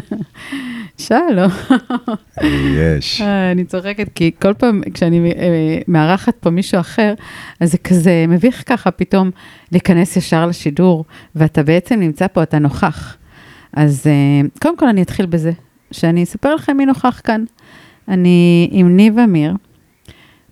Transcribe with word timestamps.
שלום. 0.98 1.50
יש. 2.76 3.20
אה, 3.20 3.50
אני 3.50 3.64
צוחקת, 3.64 4.08
כי 4.14 4.30
כל 4.42 4.54
פעם 4.54 4.82
כשאני 4.94 5.32
אה, 5.32 5.78
מארחת 5.88 6.34
פה 6.40 6.50
מישהו 6.50 6.80
אחר, 6.80 7.14
אז 7.60 7.72
זה 7.72 7.78
כזה 7.78 8.24
מביך 8.28 8.62
ככה 8.66 8.90
פתאום 8.90 9.30
להיכנס 9.72 10.16
ישר 10.16 10.46
לשידור, 10.46 11.04
ואתה 11.34 11.62
בעצם 11.62 12.00
נמצא 12.00 12.26
פה, 12.26 12.42
אתה 12.42 12.58
נוכח. 12.58 13.16
אז 13.72 14.06
אה, 14.06 14.48
קודם 14.62 14.76
כל 14.76 14.88
אני 14.88 15.02
אתחיל 15.02 15.26
בזה, 15.26 15.52
שאני 15.90 16.22
אספר 16.22 16.54
לכם 16.54 16.76
מי 16.76 16.86
נוכח 16.86 17.20
כאן. 17.24 17.44
אני 18.08 18.68
עם 18.72 18.96
ניב 18.96 19.18
אמיר. 19.18 19.54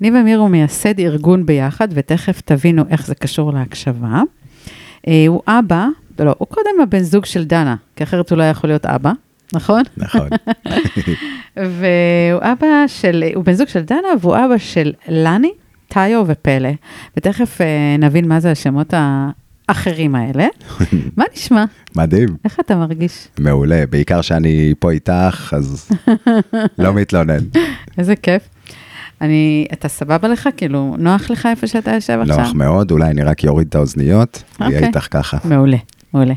ניב 0.01 0.15
אמיר 0.15 0.39
הוא 0.39 0.49
מייסד 0.49 1.01
ארגון 1.01 1.47
ביחד, 1.47 1.89
ותכף 1.91 2.41
תבינו 2.41 2.83
איך 2.91 3.07
זה 3.07 3.15
קשור 3.15 3.53
להקשבה. 3.53 4.23
הוא 5.29 5.41
אבא, 5.47 5.87
לא, 6.19 6.35
הוא 6.39 6.49
קודם 6.49 6.71
הבן 6.83 7.01
זוג 7.01 7.25
של 7.25 7.45
דנה, 7.45 7.77
כי 7.97 8.05
אחרת 8.05 8.31
הוא 8.31 8.39
לא 8.39 8.43
יכול 8.43 8.71
להיות 8.71 8.87
אבא. 8.87 9.13
נכון? 9.53 9.83
נכון. 9.97 10.29
והוא 11.57 12.43
אבא 12.43 12.67
של, 12.87 13.25
הוא 13.35 13.45
בן 13.45 13.53
זוג 13.53 13.69
של 13.69 13.81
דנה, 13.81 14.09
והוא 14.21 14.37
אבא 14.37 14.59
של 14.59 14.93
לני, 15.09 15.53
טאיו 15.89 16.25
ופלא. 16.27 16.71
ותכף 17.17 17.59
uh, 17.61 18.01
נבין 18.01 18.29
מה 18.29 18.41
זה 18.41 18.51
השמות 18.51 18.95
האחרים 19.69 20.15
האלה. 20.15 20.47
מה 21.17 21.25
נשמע? 21.35 21.65
מדהים. 21.97 22.29
איך 22.45 22.61
אתה 22.61 22.77
מרגיש? 22.77 23.29
מעולה, 23.39 23.85
בעיקר 23.91 24.21
שאני 24.21 24.75
פה 24.79 24.91
איתך, 24.91 25.55
אז 25.57 25.91
לא 26.79 26.93
מתלונן. 26.93 27.45
איזה 27.99 28.17
כיף. 28.17 28.43
אני, 29.21 29.67
אתה 29.73 29.89
סבבה 29.89 30.29
לך? 30.29 30.49
כאילו, 30.57 30.97
נוח 30.99 31.31
לך 31.31 31.47
איפה 31.47 31.67
שאתה 31.67 31.91
יושב 31.91 32.19
עכשיו? 32.21 32.39
נוח 32.39 32.55
מאוד, 32.55 32.91
אולי 32.91 33.11
אני 33.11 33.23
רק 33.23 33.45
אוריד 33.45 33.67
את 33.67 33.75
האוזניות, 33.75 34.43
אהיה 34.61 34.75
אוקיי. 34.75 34.87
איתך 34.89 35.07
ככה. 35.11 35.39
מעולה, 35.45 35.77
מעולה. 36.15 36.35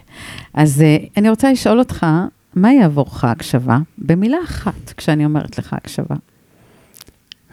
אז 0.54 0.82
uh, 0.82 1.10
אני 1.18 1.30
רוצה 1.30 1.52
לשאול 1.52 1.80
אותך, 1.80 2.06
מהי 2.56 2.84
עבורך 2.84 3.24
הקשבה? 3.24 3.78
במילה 3.98 4.38
אחת, 4.46 4.94
כשאני 4.98 5.26
אומרת 5.26 5.58
לך 5.58 5.74
הקשבה. 5.74 6.16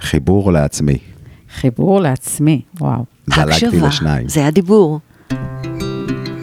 חיבור 0.00 0.52
לעצמי. 0.52 0.98
חיבור 1.54 2.00
לעצמי, 2.00 2.62
וואו. 2.80 3.04
זלגתי 3.26 3.66
הקשבה, 3.66 3.88
לשניים. 3.88 4.28
זה 4.28 4.46
הדיבור. 4.46 5.00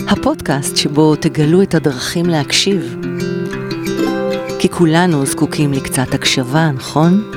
הפודקאסט 0.09 0.78
שבו 0.78 1.16
תגלו 1.16 1.61
את 1.61 1.75
הדרכים 1.75 2.25
להקשיב. 2.25 2.95
כי 4.59 4.69
כולנו 4.69 5.25
זקוקים 5.25 5.73
לקצת 5.73 6.13
הקשבה, 6.13 6.72
נכון? 6.72 7.31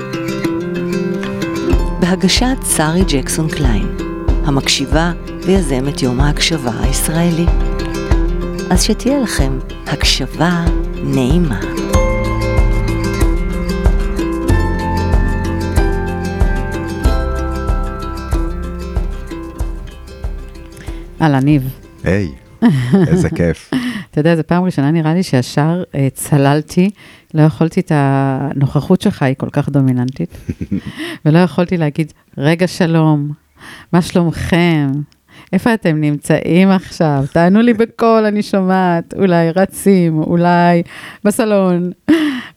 בהגשת 2.01 2.57
שרי 2.77 3.05
ג'קסון 3.09 3.49
קליין, 3.49 3.97
המקשיבה 4.45 5.13
ויזמת 5.47 6.03
יום 6.03 6.21
ההקשבה 6.21 6.73
הישראלי. 6.81 7.47
אז 8.71 8.83
שתהיה 8.83 9.21
לכם 9.21 9.59
הקשבה 9.87 10.65
נעימה. 11.05 11.61
אהלן, 21.21 21.45
ניב. 21.45 21.79
היי, 22.05 22.29
איזה 23.07 23.31
כיף. 23.37 23.71
אתה 24.11 24.21
יודע, 24.21 24.37
זו 24.37 24.43
פעם 24.47 24.65
ראשונה 24.65 24.91
נראה 24.91 25.15
לי 25.15 25.23
שישר 25.23 25.83
אה, 25.95 26.09
צללתי, 26.15 26.91
לא 27.35 27.43
יכולתי 27.43 27.81
את 27.81 27.93
הנוכחות 27.95 29.01
שלך, 29.01 29.23
היא 29.23 29.35
כל 29.39 29.51
כך 29.53 29.69
דומיננטית, 29.69 30.37
ולא 31.25 31.39
יכולתי 31.39 31.77
להגיד, 31.77 32.13
רגע 32.39 32.67
שלום, 32.67 33.33
מה 33.93 34.03
שלומכם? 34.03 34.91
איפה 35.53 35.75
אתם 35.75 36.01
נמצאים 36.01 36.69
עכשיו? 36.69 37.25
תענו 37.33 37.61
לי 37.61 37.75
בקול, 37.75 38.25
אני 38.25 38.43
שומעת, 38.43 39.15
אולי 39.15 39.51
רצים, 39.51 40.19
אולי 40.19 40.83
בסלון, 41.25 41.91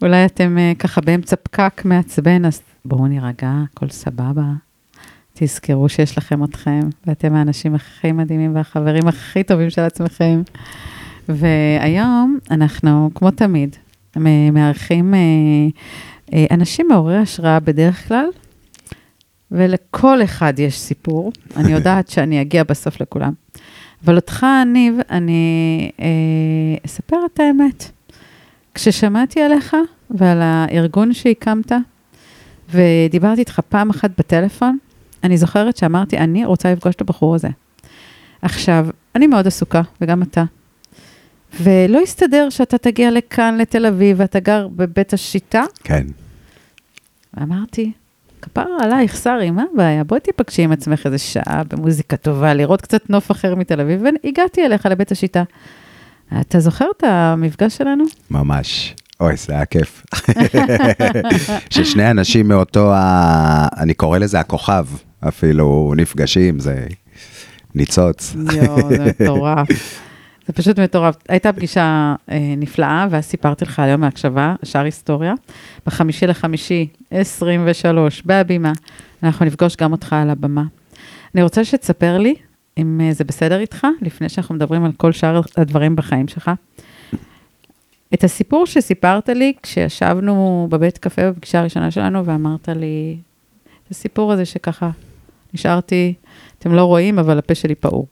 אולי 0.02 0.25
אתם 0.25 0.58
אה, 0.58 0.72
ככה 0.80 1.02
באמצע 1.02 1.35
פקק 1.44 1.81
מעצבן, 1.85 2.45
אז 2.45 2.61
בואו 2.85 3.08
נירגע, 3.08 3.52
הכל 3.73 3.89
סבבה. 3.89 4.44
תזכרו 5.33 5.89
שיש 5.89 6.17
לכם 6.17 6.44
אתכם, 6.44 6.80
ואתם 7.08 7.35
האנשים 7.35 7.75
הכי 7.75 8.12
מדהימים 8.12 8.56
והחברים 8.56 9.07
הכי 9.07 9.44
טובים 9.44 9.69
של 9.69 9.81
עצמכם. 9.81 10.41
והיום 11.29 12.38
אנחנו, 12.51 13.09
כמו 13.16 13.31
תמיד, 13.31 13.75
מארחים 14.53 15.13
אה, 15.13 15.19
אה, 16.34 16.45
אנשים 16.51 16.88
מעוררי 16.89 17.18
השראה 17.18 17.59
בדרך 17.59 18.07
כלל, 18.07 18.25
ולכל 19.53 20.24
אחד 20.24 20.59
יש 20.59 20.80
סיפור. 20.80 21.31
אני 21.58 21.72
יודעת 21.72 22.08
שאני 22.08 22.41
אגיע 22.41 22.64
בסוף 22.64 23.02
לכולם. 23.02 23.34
אבל 24.06 24.16
אותך, 24.16 24.46
ניב, 24.74 24.96
אני 25.09 25.91
אה, 26.00 26.06
אספר 26.86 27.18
את 27.34 27.40
האמת. 27.40 27.92
כששמעתי 28.74 29.42
עליך 29.42 29.75
ועל 30.09 30.42
הארגון 30.42 31.13
שהקמת, 31.13 31.72
ודיברתי 32.69 33.40
איתך 33.40 33.59
פעם 33.69 33.90
אחת 33.90 34.12
בטלפון, 34.18 34.78
אני 35.24 35.38
זוכרת 35.38 35.78
שאמרתי, 35.78 36.18
אני 36.18 36.46
רוצה 36.46 36.74
לפגוש 36.74 36.96
את 36.96 37.02
הבחור 37.02 37.36
הזה. 37.36 37.50
עכשיו, 38.42 38.88
אני 39.16 39.28
מאוד 39.28 39.47
עסוקה, 39.47 39.81
וגם 40.02 40.22
אתה. 40.22 40.44
ולא 41.62 42.02
הסתדר 42.02 42.50
שאתה 42.50 42.78
תגיע 42.78 43.12
לכאן, 43.12 43.58
לתל 43.58 43.86
אביב, 43.86 44.18
ואתה 44.19 44.40
גר 44.40 44.68
בבית 44.68 45.13
השיטה. 45.13 45.63
כן. 45.84 46.08
ואמרתי, 47.34 47.92
כפרה 48.44 48.78
עלייך, 48.84 49.18
שרי, 49.18 49.52
מה 49.52 49.64
הבעיה? 49.74 50.04
בואי 50.04 50.20
תיפגשי 50.20 50.62
עם 50.62 50.72
עצמך 50.72 51.06
איזה 51.06 51.18
שעה 51.18 51.62
במוזיקה 51.70 52.18
טובה, 52.18 52.54
לראות 52.54 52.81
קצת 52.81 53.09
נוף 53.09 53.31
אחר 53.31 53.56
מתל 53.56 53.81
אביב, 53.81 54.02
והגעתי 54.04 54.66
אליך 54.66 54.86
לבית 54.86 55.12
השיטה. 55.12 55.44
אתה 56.40 56.59
זוכר 56.59 56.86
את 56.98 57.04
המפגש 57.04 57.78
שלנו? 57.78 58.04
ממש. 58.31 58.96
אוי, 59.20 59.36
זה 59.38 59.54
היה 59.54 59.66
כיף. 59.66 60.04
ששני 61.74 62.12
אנשים 62.12 62.48
מאותו, 62.48 62.94
ה... 62.94 63.68
אני 63.78 63.94
קורא 63.94 64.18
לזה 64.18 64.40
הכוכב, 64.40 64.86
אפילו 65.28 65.94
נפגשים, 65.98 66.60
זה 66.60 66.86
ניצוץ. 67.75 68.36
יואו, 68.54 68.90
זה 68.90 69.06
מטורף. 69.06 69.68
זה 70.48 70.54
פשוט 70.54 70.80
מטורף. 70.80 71.16
הייתה 71.30 71.54
פגישה 71.54 72.16
אה, 72.31 72.54
נפלאה, 72.58 73.08
ואז 73.09 73.26
סיפרתי 73.26 73.66
לך 73.66 73.80
על 73.80 73.90
יום 73.90 74.04
ההקשבה, 74.04 74.56
שער 74.64 74.86
היסטוריה, 74.86 75.34
בחמישי 75.86 76.28
לחמישי, 76.28 76.88
23, 77.12 78.22
בהבימה. 78.22 78.74
אנחנו 79.24 79.46
נפגוש 79.46 79.76
גם 79.76 79.92
אותך 79.92 80.14
על 80.14 80.30
הבמה. 80.30 80.64
אני 81.36 81.44
רוצה 81.44 81.66
שתספר 81.66 82.18
לי, 82.18 82.36
אם 82.78 83.02
אה, 83.04 83.14
זה 83.14 83.24
בסדר 83.24 83.59
איתך, 83.59 83.88
לפני 84.02 84.30
שאנחנו 84.30 84.56
מדברים 84.56 84.86
על 84.86 84.92
כל 84.98 85.12
שאר 85.12 85.42
הדברים 85.58 85.96
בחיים 85.96 86.28
שלך, 86.28 86.52
את 88.14 88.24
הסיפור 88.24 88.66
שסיפרת 88.66 89.30
לי 89.30 89.54
כשישבנו 89.64 90.68
בבית 90.70 90.98
קפה 90.98 91.31
בפגישה 91.31 91.60
הראשונה 91.60 91.92
שלנו, 91.92 92.25
ואמרת 92.25 92.70
לי, 92.70 93.18
את 93.86 93.92
הסיפור 93.92 94.31
הזה 94.31 94.46
שככה 94.46 94.90
נשארתי, 95.54 96.14
אתם 96.60 96.74
לא 96.74 96.86
רואים, 96.86 97.20
אבל 97.20 97.38
הפה 97.38 97.56
שלי 97.56 97.75
פעור. 97.75 98.08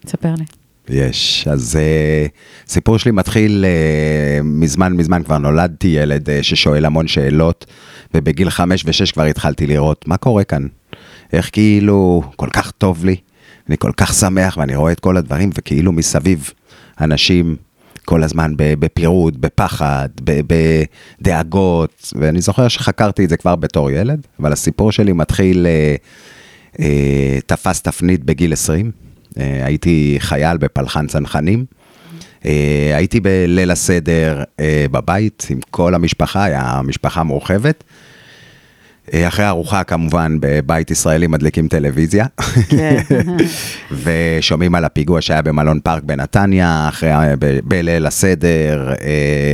תספר 0.00 0.34
לי. 0.38 0.61
יש, 0.88 1.48
אז 1.50 1.78
uh, 1.78 2.68
סיפור 2.70 2.98
שלי 2.98 3.10
מתחיל 3.12 3.64
uh, 3.64 4.42
מזמן 4.42 4.92
מזמן, 4.92 5.22
כבר 5.22 5.38
נולדתי 5.38 5.88
ילד 5.88 6.28
uh, 6.28 6.32
ששואל 6.42 6.84
המון 6.84 7.08
שאלות, 7.08 7.66
ובגיל 8.14 8.50
חמש 8.50 8.82
ושש 8.86 9.12
כבר 9.12 9.22
התחלתי 9.22 9.66
לראות 9.66 10.08
מה 10.08 10.16
קורה 10.16 10.44
כאן. 10.44 10.66
איך 11.32 11.50
כאילו 11.52 12.22
כל 12.36 12.48
כך 12.52 12.70
טוב 12.70 13.04
לי, 13.04 13.16
אני 13.68 13.76
כל 13.78 13.92
כך 13.96 14.14
שמח 14.14 14.56
ואני 14.56 14.76
רואה 14.76 14.92
את 14.92 15.00
כל 15.00 15.16
הדברים, 15.16 15.50
וכאילו 15.54 15.92
מסביב 15.92 16.50
אנשים 17.00 17.56
כל 18.04 18.22
הזמן 18.22 18.52
בפירוד, 18.56 19.40
בפחד, 19.40 20.08
בדאגות, 21.20 22.12
ואני 22.20 22.40
זוכר 22.40 22.68
שחקרתי 22.68 23.24
את 23.24 23.28
זה 23.28 23.36
כבר 23.36 23.56
בתור 23.56 23.90
ילד, 23.90 24.26
אבל 24.40 24.52
הסיפור 24.52 24.92
שלי 24.92 25.12
מתחיל, 25.12 25.66
תפס 27.46 27.82
תפנית 27.82 28.24
בגיל 28.24 28.52
20. 28.52 28.90
Uh, 29.32 29.40
הייתי 29.64 30.16
חייל 30.18 30.56
בפלחן 30.56 31.06
צנחנים. 31.06 31.64
Uh, 32.42 32.46
הייתי 32.94 33.20
בליל 33.20 33.70
הסדר 33.70 34.42
uh, 34.42 34.60
בבית 34.90 35.46
עם 35.50 35.60
כל 35.70 35.94
המשפחה, 35.94 36.44
היה 36.44 36.80
משפחה 36.84 37.22
מורחבת. 37.22 37.84
אחרי 39.14 39.48
ארוחה 39.48 39.84
כמובן 39.84 40.36
בבית 40.40 40.90
ישראלי 40.90 41.26
מדליקים 41.26 41.68
טלוויזיה. 41.68 42.26
כן. 42.68 43.02
ושומעים 44.04 44.74
על 44.74 44.84
הפיגוע 44.84 45.20
שהיה 45.20 45.42
במלון 45.42 45.80
פארק 45.80 46.02
בנתניה, 46.02 46.88
אחרי, 46.88 47.10
ב- 47.38 47.58
בליל 47.64 48.06
הסדר, 48.06 48.92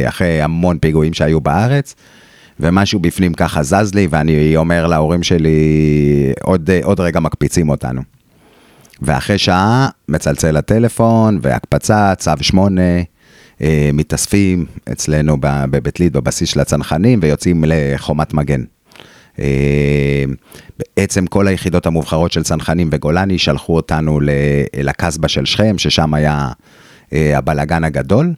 אחרי 0.09 0.43
המון 0.43 0.79
פיגועים 0.79 1.15
שהיו 1.15 1.41
בארץ. 1.41 1.95
ומשהו 2.61 3.01
בפנים 3.01 3.35
ככה 3.35 3.63
זז 3.63 3.95
לי, 3.95 4.07
ואני 4.11 4.57
אומר 4.57 4.87
להורים 4.87 5.23
שלי, 5.23 6.33
עוד, 6.43 6.71
עוד 6.83 7.01
רגע 7.01 7.21
מקפיצים 7.21 7.69
אותנו. 7.69 8.18
ואחרי 9.03 9.39
שעה 9.39 9.89
מצלצל 10.09 10.57
הטלפון 10.57 11.39
והקפצה, 11.43 12.15
צו 12.15 12.33
שמונה, 12.41 12.83
אה, 13.61 13.91
מתאספים 13.93 14.67
אצלנו 14.93 15.37
בבית 15.41 16.01
ליד, 16.01 16.13
בבסיס 16.13 16.49
של 16.49 16.61
הצנחנים, 16.61 17.19
ויוצאים 17.23 17.65
לחומת 17.67 18.35
מגן. 18.35 18.65
אה, 19.39 20.25
בעצם 20.79 21.27
כל 21.27 21.49
היחידות 21.49 21.87
המובחרות 21.87 22.33
של 22.33 22.43
צנחנים 22.43 22.89
וגולני 22.93 23.39
שלחו 23.39 23.77
אותנו 23.77 24.21
לקסבה 24.77 25.29
של 25.29 25.45
שכם, 25.45 25.79
ששם 25.79 26.15
היה 26.15 26.49
אה, 27.13 27.39
הבלגן 27.39 27.85
הגדול. 27.85 28.35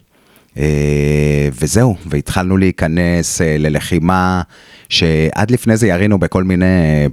אה, 0.57 1.49
וזהו, 1.61 1.95
והתחלנו 2.05 2.57
להיכנס 2.57 3.41
אה, 3.41 3.55
ללחימה 3.59 4.41
שעד 4.89 5.51
לפני 5.51 5.77
זה 5.77 5.87
ירינו 5.87 6.19
בכל 6.19 6.43
מיני 6.43 6.65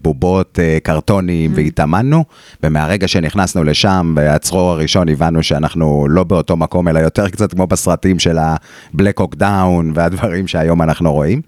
בובות, 0.02 0.58
אה, 0.62 0.78
קרטונים 0.82 1.52
והתאמנו, 1.54 2.24
ומהרגע 2.62 3.08
שנכנסנו 3.08 3.64
לשם, 3.64 4.12
בהצרור 4.16 4.70
הראשון 4.70 5.08
הבנו 5.08 5.42
שאנחנו 5.42 6.06
לא 6.10 6.24
באותו 6.24 6.56
מקום, 6.56 6.88
אלא 6.88 6.98
יותר 6.98 7.28
קצת 7.28 7.54
כמו 7.54 7.66
בסרטים 7.66 8.18
של 8.18 8.38
ה-Black 8.38 9.20
Hawk 9.20 9.36
Down 9.40 9.84
והדברים 9.94 10.46
שהיום 10.46 10.82
אנחנו 10.82 11.12
רואים. 11.12 11.42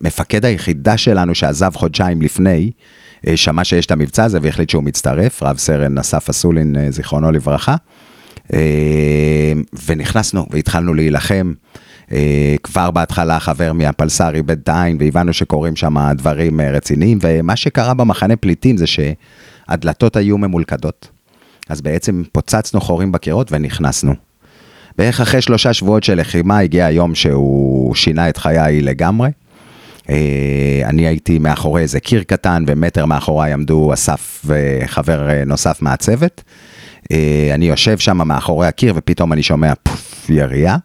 מפקד 0.00 0.44
היחידה 0.44 0.96
שלנו 0.96 1.34
שעזב 1.34 1.70
חודשיים 1.74 2.22
לפני, 2.22 2.70
שמע 3.34 3.64
שיש 3.64 3.86
את 3.86 3.90
המבצע 3.90 4.24
הזה 4.24 4.38
והחליט 4.42 4.70
שהוא 4.70 4.84
מצטרף, 4.84 5.42
רב 5.42 5.58
סרן 5.58 5.98
אסף 5.98 6.28
אסולין, 6.28 6.76
זיכרונו 6.90 7.32
לברכה. 7.32 7.76
ונכנסנו 9.86 10.46
והתחלנו 10.50 10.94
להילחם. 10.94 11.52
אה, 12.12 12.54
כבר 12.62 12.90
בהתחלה 12.90 13.40
חבר 13.40 13.72
מהפלס"ר 13.72 14.34
איבד 14.34 14.58
את 14.58 14.68
העין 14.68 14.96
והבנו 15.00 15.32
שקורים 15.32 15.76
שם 15.76 15.96
דברים 16.16 16.60
אה, 16.60 16.70
רציניים, 16.70 17.18
ומה 17.22 17.56
שקרה 17.56 17.94
במחנה 17.94 18.36
פליטים 18.36 18.76
זה 18.76 18.84
שהדלתות 18.86 20.16
היו 20.16 20.38
ממולכדות. 20.38 21.08
אז 21.68 21.80
בעצם 21.80 22.22
פוצצנו 22.32 22.80
חורים 22.80 23.12
בקירות 23.12 23.52
ונכנסנו. 23.52 24.14
בערך 24.98 25.20
אחרי 25.20 25.40
שלושה 25.40 25.72
שבועות 25.72 26.04
של 26.04 26.20
לחימה 26.20 26.58
הגיע 26.58 26.86
היום 26.86 27.14
שהוא 27.14 27.94
שינה 27.94 28.28
את 28.28 28.36
חיי 28.36 28.80
לגמרי. 28.80 29.30
אה, 30.10 30.82
אני 30.84 31.06
הייתי 31.06 31.38
מאחורי 31.38 31.82
איזה 31.82 32.00
קיר 32.00 32.22
קטן 32.22 32.64
ומטר 32.66 33.06
מאחוריי 33.06 33.52
עמדו 33.52 33.94
אסף 33.94 34.44
וחבר 34.46 35.42
נוסף 35.46 35.82
מהצוות. 35.82 36.42
אני 37.54 37.68
יושב 37.68 37.98
שם 37.98 38.28
מאחורי 38.28 38.66
הקיר 38.66 38.92
ופתאום 38.96 39.32
אני 39.32 39.42
שומע 39.42 39.72
פוף 39.82 40.30
ירייה. 40.30 40.76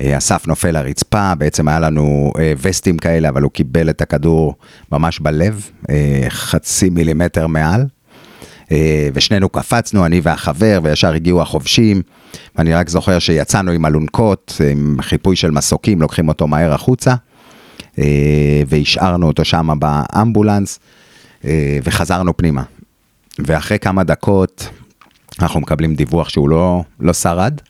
אה, 0.00 0.18
אסף 0.18 0.46
נופל 0.46 0.70
לרצפה, 0.70 1.34
בעצם 1.34 1.68
היה 1.68 1.80
לנו 1.80 2.32
אה, 2.38 2.52
וסטים 2.62 2.98
כאלה, 2.98 3.28
אבל 3.28 3.42
הוא 3.42 3.50
קיבל 3.50 3.90
את 3.90 4.02
הכדור 4.02 4.54
ממש 4.92 5.20
בלב, 5.20 5.70
אה, 5.90 6.26
חצי 6.28 6.90
מילימטר 6.90 7.46
מעל. 7.46 7.84
ושנינו 9.14 9.48
קפצנו, 9.48 10.06
אני 10.06 10.20
והחבר, 10.22 10.80
וישר 10.82 11.14
הגיעו 11.14 11.42
החובשים. 11.42 12.02
ואני 12.56 12.74
רק 12.74 12.88
זוכר 12.88 13.18
שיצאנו 13.18 13.70
עם 13.70 13.86
אלונקות, 13.86 14.60
עם 14.70 14.96
חיפוי 15.00 15.36
של 15.36 15.50
מסוקים, 15.50 16.02
לוקחים 16.02 16.28
אותו 16.28 16.46
מהר 16.46 16.72
החוצה, 16.72 17.14
והשארנו 18.66 19.26
אותו 19.26 19.44
שם 19.44 19.68
באמבולנס, 19.78 20.78
וחזרנו 21.84 22.36
פנימה. 22.36 22.62
ואחרי 23.38 23.78
כמה 23.78 24.04
דקות 24.04 24.68
אנחנו 25.42 25.60
מקבלים 25.60 25.94
דיווח 25.94 26.28
שהוא 26.28 26.48
לא, 26.48 26.82
לא 27.00 27.12
שרד. 27.12 27.60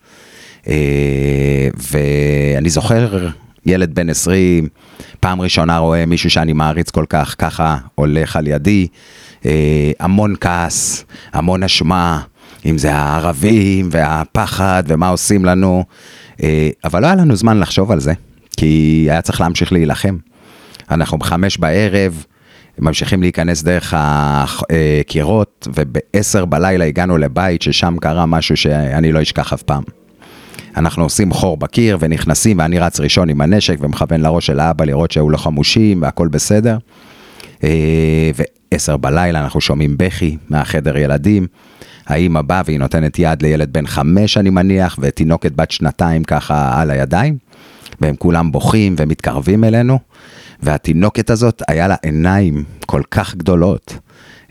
אה, 0.69 1.69
ואני 1.91 2.71
זוכר 2.71 3.29
ילד 3.67 3.95
בן 3.95 4.11
20, 4.11 4.69
פעם 5.21 5.41
ראשונה 5.41 5.79
רואה 5.79 6.07
מישהו 6.07 6.31
שאני 6.31 6.53
מעריץ 6.53 6.91
כל 6.91 7.05
כך, 7.09 7.35
ככה 7.39 7.77
הולך 7.95 8.37
על 8.37 8.47
ידי, 8.47 8.87
אה, 9.47 9.91
המון 10.01 10.35
כעס, 10.41 11.05
המון 11.33 11.63
אשמה, 11.63 12.21
אם 12.67 12.79
זה 12.79 12.95
הערבים 12.95 13.89
והפחד 13.91 14.83
ומה 14.87 15.09
עושים 15.09 15.45
לנו, 15.45 15.85
אה, 16.43 16.69
אבל 16.85 17.03
לא 17.03 17.07
היה 17.07 17.17
לנו 17.17 17.37
זמן 17.37 17.61
לחשוב 17.61 17.93
על 17.93 18.01
זה, 18.01 18.13
כי 18.57 19.07
היה 19.11 19.23
צריך 19.23 19.41
להמשיך 19.41 19.73
להילחם. 19.73 20.17
אנחנו 20.91 21.19
בחמש 21.19 21.59
בערב, 21.59 22.25
ממשיכים 22.79 23.23
להיכנס 23.23 23.63
דרך 23.63 23.95
הקירות, 23.97 25.69
ובעשר 25.75 26.45
בלילה 26.45 26.85
הגענו 26.85 27.19
לבית 27.19 27.63
ששם 27.63 27.97
קרה 28.01 28.27
משהו 28.27 28.57
שאני 28.57 29.13
לא 29.13 29.23
אשכח 29.23 29.53
אף 29.53 29.63
פעם. 29.63 29.83
אנחנו 30.77 31.03
עושים 31.03 31.33
חור 31.33 31.57
בקיר 31.57 31.97
ונכנסים, 32.01 32.59
ואני 32.59 32.79
רץ 32.79 33.01
ראשון 33.01 33.29
עם 33.29 33.41
הנשק 33.41 33.77
ומכוון 33.81 34.21
לראש 34.21 34.47
של 34.47 34.61
האבא 34.61 34.85
לראות 34.85 35.11
שהיו 35.11 35.31
לו 35.31 35.39
חמושים 35.39 36.03
והכל 36.03 36.29
בסדר. 36.29 36.79
אה, 37.65 38.31
ועשר 38.73 38.97
בלילה 38.97 39.41
אנחנו 39.41 39.61
שומעים 39.61 39.95
בכי 39.99 40.37
מהחדר 40.49 40.97
ילדים. 40.97 41.47
האימא 42.07 42.43
באה 42.43 42.63
והיא 42.65 42.79
נותנת 42.79 43.19
יד 43.19 43.43
לילד 43.43 43.73
בן 43.73 43.87
חמש, 43.87 44.37
אני 44.37 44.51
מניח, 44.51 44.99
ותינוקת 45.01 45.53
בת 45.53 45.71
שנתיים 45.71 46.25
ככה 46.25 46.81
על 46.81 46.91
הידיים, 46.91 47.37
והם 48.01 48.17
כולם 48.17 48.53
בוכים 48.53 48.95
ומתקרבים 48.99 49.65
אלינו, 49.65 49.99
והתינוקת 50.63 51.31
הזאת, 51.31 51.63
היה 51.69 51.89
לה 51.89 51.95
עיניים 52.03 52.65
כל 52.87 53.03
כך 53.11 53.35
גדולות. 53.35 53.99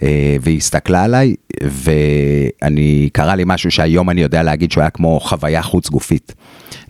אה, 0.04 0.38
והיא 0.42 0.58
הסתכלה 0.58 1.04
עליי, 1.04 1.36
ואני, 1.64 3.10
קרה 3.14 3.36
לי 3.36 3.44
משהו 3.46 3.72
שהיום 3.72 4.10
אני 4.10 4.22
יודע 4.22 4.44
להגיד 4.44 4.72
שהוא 4.72 4.82
היה 4.82 4.90
כמו 4.90 5.20
חוויה 5.20 5.62
חוץ 5.62 5.90
גופית. 5.90 6.34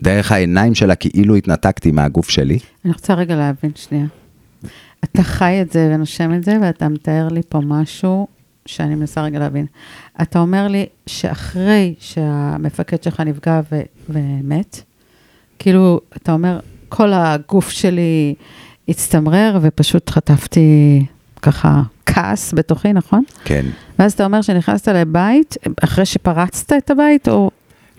דרך 0.02 0.32
העיניים 0.32 0.76
שלה 0.76 0.96
כאילו 0.96 1.36
התנתקתי 1.36 1.92
מהגוף 1.92 2.30
שלי. 2.30 2.60
אני 2.86 2.94
רוצה 2.94 3.14
רגע 3.14 3.36
להבין 3.36 3.72
שנייה. 3.76 4.06
אתה 5.04 5.24
חי 5.24 5.62
את 5.62 5.72
זה 5.72 5.92
ונושם 5.94 6.34
את 6.34 6.44
זה, 6.44 6.58
ואתה 6.62 6.90
מתאר 6.90 7.28
לי 7.28 7.42
פה 7.50 7.60
משהו 7.64 8.28
שאני 8.66 8.96
מנסה 8.96 9.22
רגע 9.22 9.40
להבין. 9.40 9.66
אתה 10.22 10.40
אומר 10.40 10.68
לי 10.68 10.86
שאחרי 11.08 11.94
שהמפקד 12.00 13.04
שלך 13.04 13.20
נפגע 13.20 13.62
ו- 13.72 13.82
ומת, 14.10 14.82
כאילו, 15.60 16.00
אתה 16.18 16.34
אומר, 16.34 16.60
כל 16.90 17.14
הגוף 17.14 17.70
שלי 17.70 18.36
הצטמרר 18.90 19.60
ופשוט 19.62 20.10
חטפתי 20.10 21.06
ככה 21.42 21.82
כעס 22.06 22.54
בתוכי, 22.54 22.94
נכון? 22.94 23.24
כן. 23.46 23.66
ואז 24.00 24.14
אתה 24.14 24.26
אומר 24.26 24.42
שנכנסת 24.42 24.88
לבית, 24.88 25.58
אחרי 25.84 26.06
שפרצת 26.06 26.74
את 26.78 26.92
הבית, 26.92 27.28
או... 27.28 27.52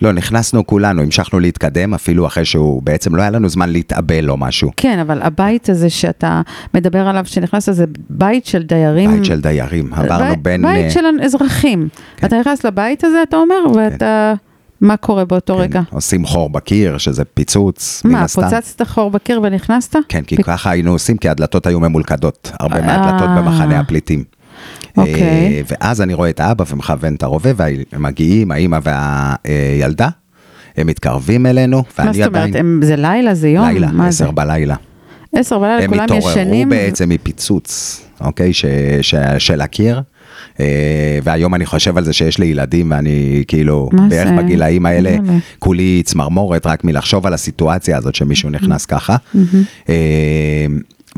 לא, 0.02 0.12
נכנסנו 0.12 0.66
כולנו, 0.66 1.02
המשכנו 1.02 1.40
להתקדם, 1.40 1.94
אפילו 1.94 2.26
אחרי 2.26 2.44
שהוא, 2.44 2.82
בעצם 2.82 3.14
לא 3.14 3.22
היה 3.22 3.30
לנו 3.30 3.48
זמן 3.48 3.70
להתאבל 3.70 4.30
או 4.30 4.36
משהו. 4.36 4.70
כן, 4.76 4.98
אבל 4.98 5.22
הבית 5.22 5.68
הזה 5.68 5.90
שאתה 5.90 6.42
מדבר 6.74 7.08
עליו, 7.08 7.24
שנכנסת, 7.26 7.72
זה 7.74 7.84
בית 8.10 8.46
של 8.46 8.62
דיירים. 8.62 9.10
בית 9.10 9.24
של 9.24 9.40
דיירים, 9.40 9.94
עברנו 9.94 10.36
בין... 10.42 10.62
בית 10.62 10.90
של 10.90 11.00
אזרחים. 11.22 11.88
כן. 12.16 12.26
אתה 12.26 12.40
נכנס 12.40 12.64
לבית 12.64 13.04
הזה, 13.04 13.22
אתה 13.22 13.36
אומר, 13.36 13.74
כן. 13.74 13.78
ואתה... 13.78 14.34
מה 14.80 14.96
קורה 14.96 15.24
באותו 15.24 15.54
כן, 15.54 15.60
רגע? 15.60 15.82
עושים 15.90 16.26
חור 16.26 16.50
בקיר, 16.50 16.98
שזה 16.98 17.24
פיצוץ, 17.24 18.02
מן 18.04 18.14
הסתם. 18.14 18.42
מה, 18.42 18.50
פוצצת 18.50 18.86
חור 18.86 19.10
בקיר 19.10 19.40
ונכנסת? 19.42 19.96
כן, 20.08 20.22
כי 20.22 20.36
פ... 20.36 20.42
ככה 20.42 20.70
היינו 20.70 20.92
עושים, 20.92 21.16
כי 21.16 21.28
הדלתות 21.28 21.66
היו 21.66 21.80
ממולכדות, 21.80 22.52
הרבה 22.60 22.82
מהדלתות 22.82 23.28
אה. 23.28 23.42
במחנה 23.42 23.80
הפליטים. 23.80 24.24
אוקיי. 24.96 25.22
אה, 25.22 25.60
ואז 25.68 26.00
אני 26.00 26.14
רואה 26.14 26.30
את 26.30 26.40
האבא 26.40 26.64
ומכוון 26.70 27.14
את 27.14 27.22
הרובה, 27.22 27.50
והם 27.56 27.82
מגיעים, 28.02 28.50
האימא 28.50 28.78
והילדה, 29.44 30.08
הם 30.76 30.86
מתקרבים 30.86 31.46
אלינו, 31.46 31.82
ואני 31.98 32.22
עדיין... 32.22 32.32
מה 32.32 32.46
זאת 32.46 32.60
אומרת, 32.60 32.86
זה 32.86 32.96
לילה, 32.96 33.34
זה 33.34 33.48
יום? 33.48 33.66
לילה, 33.66 33.88
עשר 34.06 34.30
בלילה. 34.30 34.76
עשר 35.34 35.58
בלילה, 35.58 35.88
כולם 35.88 36.06
ישנים? 36.18 36.22
הם 36.22 36.72
התעוררו 36.72 36.86
בעצם 36.86 37.08
מפיצוץ, 37.08 38.00
אוקיי, 38.20 38.52
של 39.38 39.60
הקיר. 39.60 40.02
אה, 40.60 41.18
והיום 41.22 41.54
אני 41.54 41.66
חושב 41.66 41.98
על 41.98 42.04
זה 42.04 42.12
שיש 42.12 42.38
לי 42.38 42.46
ילדים 42.46 42.90
ואני 42.90 43.44
כאילו 43.48 43.90
בערך 44.08 44.28
בגילאים 44.38 44.86
האלה, 44.86 45.16
כולי 45.58 46.02
צמרמורת 46.04 46.66
רק 46.66 46.84
מלחשוב 46.84 47.26
על 47.26 47.34
הסיטואציה 47.34 47.96
הזאת 47.96 48.14
שמישהו 48.14 48.50
נכנס 48.50 48.86
ככה. 48.86 49.16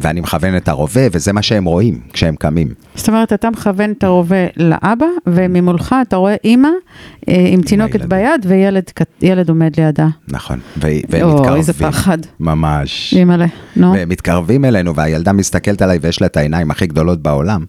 ואני 0.00 0.20
מכוון 0.20 0.56
את 0.56 0.68
הרובה, 0.68 1.00
וזה 1.12 1.32
מה 1.32 1.42
שהם 1.42 1.64
רואים 1.64 2.00
כשהם 2.12 2.36
קמים. 2.36 2.68
זאת 2.94 3.08
אומרת, 3.08 3.32
אתה 3.32 3.50
מכוון 3.50 3.92
את 3.92 4.04
הרובה 4.04 4.46
לאבא, 4.56 5.06
וממולך 5.26 5.94
אתה 6.02 6.16
רואה 6.16 6.34
אימא 6.44 6.68
אה, 7.28 7.46
עם 7.48 7.62
תינוקת 7.62 8.04
ביד, 8.04 8.46
וילד 9.20 9.48
עומד 9.48 9.80
לידה. 9.80 10.08
נכון, 10.28 10.60
והם 10.76 10.96
מתקרבים. 10.96 11.48
או, 11.48 11.56
איזה 11.56 11.72
פחד. 11.72 12.18
ממש. 12.40 13.14
אימא'לה, 13.16 13.46
נו. 13.76 13.92
והם 13.92 14.08
מתקרבים 14.08 14.64
אלינו, 14.64 14.94
והילדה 14.94 15.32
מסתכלת 15.32 15.82
עליי 15.82 15.98
ויש 16.02 16.20
לה 16.20 16.26
את 16.26 16.36
העיניים 16.36 16.70
הכי 16.70 16.86
גדולות 16.86 17.22
בעולם, 17.22 17.64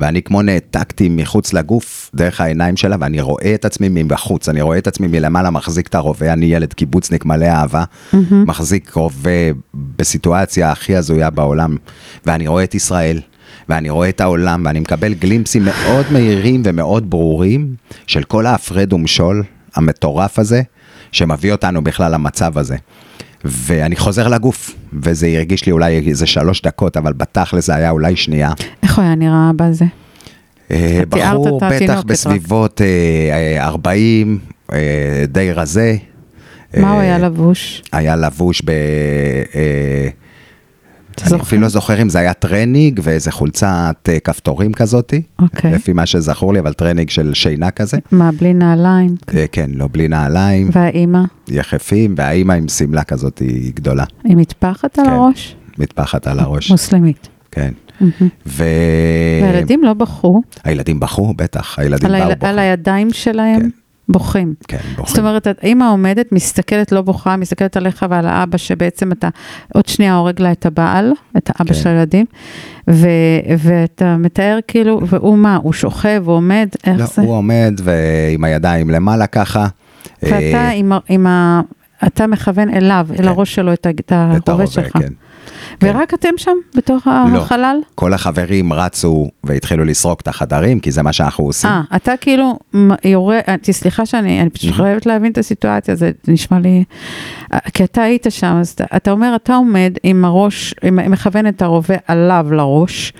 ואני 0.00 0.22
כמו 0.22 0.42
נעתקתי 0.42 1.08
מחוץ 1.08 1.52
לגוף, 1.52 2.10
דרך 2.14 2.40
העיניים 2.40 2.76
שלה, 2.76 2.96
ואני 3.00 3.20
רואה 3.20 3.54
את 3.54 3.64
עצמי 3.64 3.88
מבחוץ, 3.90 4.48
אני 4.48 4.60
רואה 4.60 4.78
את 4.78 4.86
עצמי 4.86 5.06
מלמעלה, 5.06 5.50
מחזיק 5.50 5.86
את 5.86 5.94
הרובה, 5.94 6.32
אני 6.32 6.46
ילד 6.46 6.72
קיבוצניק 6.72 7.24
מלא 7.24 7.46
אהבה, 7.46 7.84
מחזיק 8.30 8.92
רובה 8.94 9.30
בסיטואציה 9.74 10.72
הכי 10.72 10.96
הזויה 10.96 11.30
בעולם. 11.30 11.73
ואני 12.26 12.48
רואה 12.48 12.64
את 12.64 12.74
ישראל, 12.74 13.20
ואני 13.68 13.90
רואה 13.90 14.08
את 14.08 14.20
העולם, 14.20 14.62
ואני 14.66 14.80
מקבל 14.80 15.14
גלימפסים 15.14 15.64
מאוד 15.64 16.06
מהירים 16.10 16.62
ומאוד 16.64 17.10
ברורים 17.10 17.74
של 18.06 18.22
כל 18.22 18.46
ההפרד 18.46 18.92
ומשול 18.92 19.42
המטורף 19.74 20.38
הזה, 20.38 20.62
שמביא 21.12 21.52
אותנו 21.52 21.84
בכלל 21.84 22.14
למצב 22.14 22.58
הזה. 22.58 22.76
ואני 23.44 23.96
חוזר 23.96 24.28
לגוף, 24.28 24.74
וזה 25.02 25.26
הרגיש 25.26 25.66
לי 25.66 25.72
אולי 25.72 26.08
איזה 26.08 26.26
שלוש 26.26 26.62
דקות, 26.62 26.96
אבל 26.96 27.12
בתכל'ס 27.12 27.66
זה 27.66 27.74
היה 27.74 27.90
אולי 27.90 28.16
שנייה. 28.16 28.52
איך 28.82 28.98
הוא 28.98 29.04
היה 29.04 29.14
נראה 29.14 29.50
בזה? 29.56 29.84
אה, 30.70 31.02
בחור 31.08 31.60
בטח 31.70 32.02
בסביבות 32.06 32.80
40, 33.58 34.38
אה, 34.72 34.76
אה, 34.76 35.24
די 35.28 35.52
רזה. 35.52 35.96
מה 36.76 36.92
הוא 36.92 37.00
היה 37.00 37.18
לבוש? 37.18 37.82
היה 37.92 38.16
לבוש 38.16 38.62
ב... 38.64 38.70
אני? 41.32 41.40
אפילו 41.40 41.62
לא 41.62 41.68
זוכר 41.68 42.02
אם 42.02 42.08
זה 42.08 42.18
היה 42.18 42.32
טרנינג 42.32 43.00
ואיזה 43.02 43.32
חולצת 43.32 44.08
אה, 44.08 44.20
כפתורים 44.20 44.72
כזאתי, 44.72 45.22
אוקיי. 45.38 45.72
לפי 45.72 45.92
מה 45.92 46.06
שזכור 46.06 46.52
לי, 46.52 46.58
אבל 46.58 46.72
טרנינג 46.72 47.10
של 47.10 47.34
שינה 47.34 47.70
כזה. 47.70 47.98
מה, 48.12 48.30
בלי 48.32 48.54
נעליים? 48.54 49.14
אה, 49.34 49.44
כן, 49.52 49.70
לא 49.74 49.88
בלי 49.92 50.08
נעליים, 50.08 50.70
והאימא? 50.72 51.20
יחפים, 51.48 52.14
והאימא 52.18 52.52
עם 52.52 52.68
שמלה 52.68 53.04
כזאת 53.04 53.42
גדולה, 53.74 54.04
עם 54.24 54.38
מטפחת 54.38 54.98
על 54.98 55.04
כן. 55.04 55.10
הראש? 55.10 55.56
מטפחת 55.78 56.26
על 56.26 56.38
הראש. 56.40 56.70
מוסלמית. 56.70 57.28
כן. 57.50 57.72
ו... 58.46 58.64
והילדים 59.42 59.84
לא 59.84 59.92
בכו, 59.92 60.42
הילדים 60.64 61.00
בכו, 61.00 61.34
בטח, 61.36 61.78
הילדים 61.78 62.08
באו. 62.08 62.30
בכו. 62.30 62.46
על 62.46 62.58
הידיים 62.58 63.12
שלהם 63.12 63.60
כן. 63.60 63.68
בוכים. 64.08 64.54
כן, 64.68 64.78
בוכים. 64.96 65.06
זאת 65.06 65.18
אומרת, 65.18 65.46
האמא 65.62 65.84
עומדת, 65.84 66.32
מסתכלת, 66.32 66.92
לא 66.92 67.02
בוכה, 67.02 67.36
מסתכלת 67.36 67.76
עליך 67.76 68.06
ועל 68.10 68.26
האבא, 68.26 68.58
שבעצם 68.58 69.12
אתה 69.12 69.28
עוד 69.74 69.86
שנייה 69.86 70.14
הורג 70.14 70.40
לה 70.40 70.52
את 70.52 70.66
הבעל, 70.66 71.12
את 71.36 71.50
האבא 71.54 71.74
כן. 71.74 71.80
של 71.80 71.88
הילדים, 71.88 72.26
ו... 72.90 73.08
ואתה 73.58 74.16
מתאר 74.16 74.58
כאילו, 74.68 75.00
והוא 75.06 75.38
מה, 75.38 75.56
הוא 75.56 75.72
שוכב, 75.72 76.22
הוא 76.26 76.34
עומד, 76.34 76.68
איך 76.86 77.00
לא, 77.00 77.06
זה? 77.06 77.22
הוא 77.22 77.34
עומד 77.34 77.80
ועם 77.84 78.44
הידיים 78.44 78.90
למעלה 78.90 79.26
ככה. 79.26 79.66
ואתה 80.22 80.36
אה, 80.36 80.70
עם. 80.70 80.92
עם 81.08 81.26
ה... 81.26 81.60
אתה 82.06 82.26
מכוון 82.26 82.68
אליו, 82.74 83.06
אל 83.10 83.16
כן. 83.16 83.28
הראש 83.28 83.54
שלו, 83.54 83.72
את, 83.72 83.86
ה... 83.86 83.90
את 83.90 84.00
את 84.06 84.12
הרובה 84.12 84.36
הרובה, 84.48 84.66
שלך. 84.66 84.92
כן. 84.92 85.12
ורק 85.82 86.14
אתם 86.14 86.28
שם, 86.36 86.56
בתוך 86.74 87.06
לא. 87.06 87.38
החלל? 87.38 87.76
כל 87.94 88.14
החברים 88.14 88.72
רצו 88.72 89.28
והתחילו 89.44 89.84
לסרוק 89.84 90.20
את 90.20 90.28
החדרים, 90.28 90.80
כי 90.80 90.90
זה 90.90 91.02
מה 91.02 91.12
שאנחנו 91.12 91.44
עושים. 91.44 91.70
אה, 91.70 91.82
אתה 91.96 92.12
כאילו 92.20 92.58
יורה, 93.04 93.38
אה, 93.48 93.54
סליחה 93.70 94.06
שאני 94.06 94.40
אני 94.40 94.50
פשוט 94.50 94.74
חייבת 94.74 95.06
להבין 95.06 95.32
את 95.32 95.38
הסיטואציה, 95.38 95.94
זה 95.94 96.10
נשמע 96.28 96.58
לי... 96.58 96.84
אה, 97.52 97.58
כי 97.74 97.84
אתה 97.84 98.02
היית 98.02 98.26
שם, 98.30 98.56
אז 98.60 98.68
אתה, 98.68 98.84
אתה 98.96 99.10
אומר, 99.10 99.32
אתה 99.36 99.54
עומד 99.54 99.92
עם 100.02 100.24
הראש, 100.24 100.74
עם, 100.82 101.10
מכוון 101.12 101.46
את 101.46 101.62
הרובה 101.62 101.94
עליו 102.06 102.46
לראש, 102.50 103.12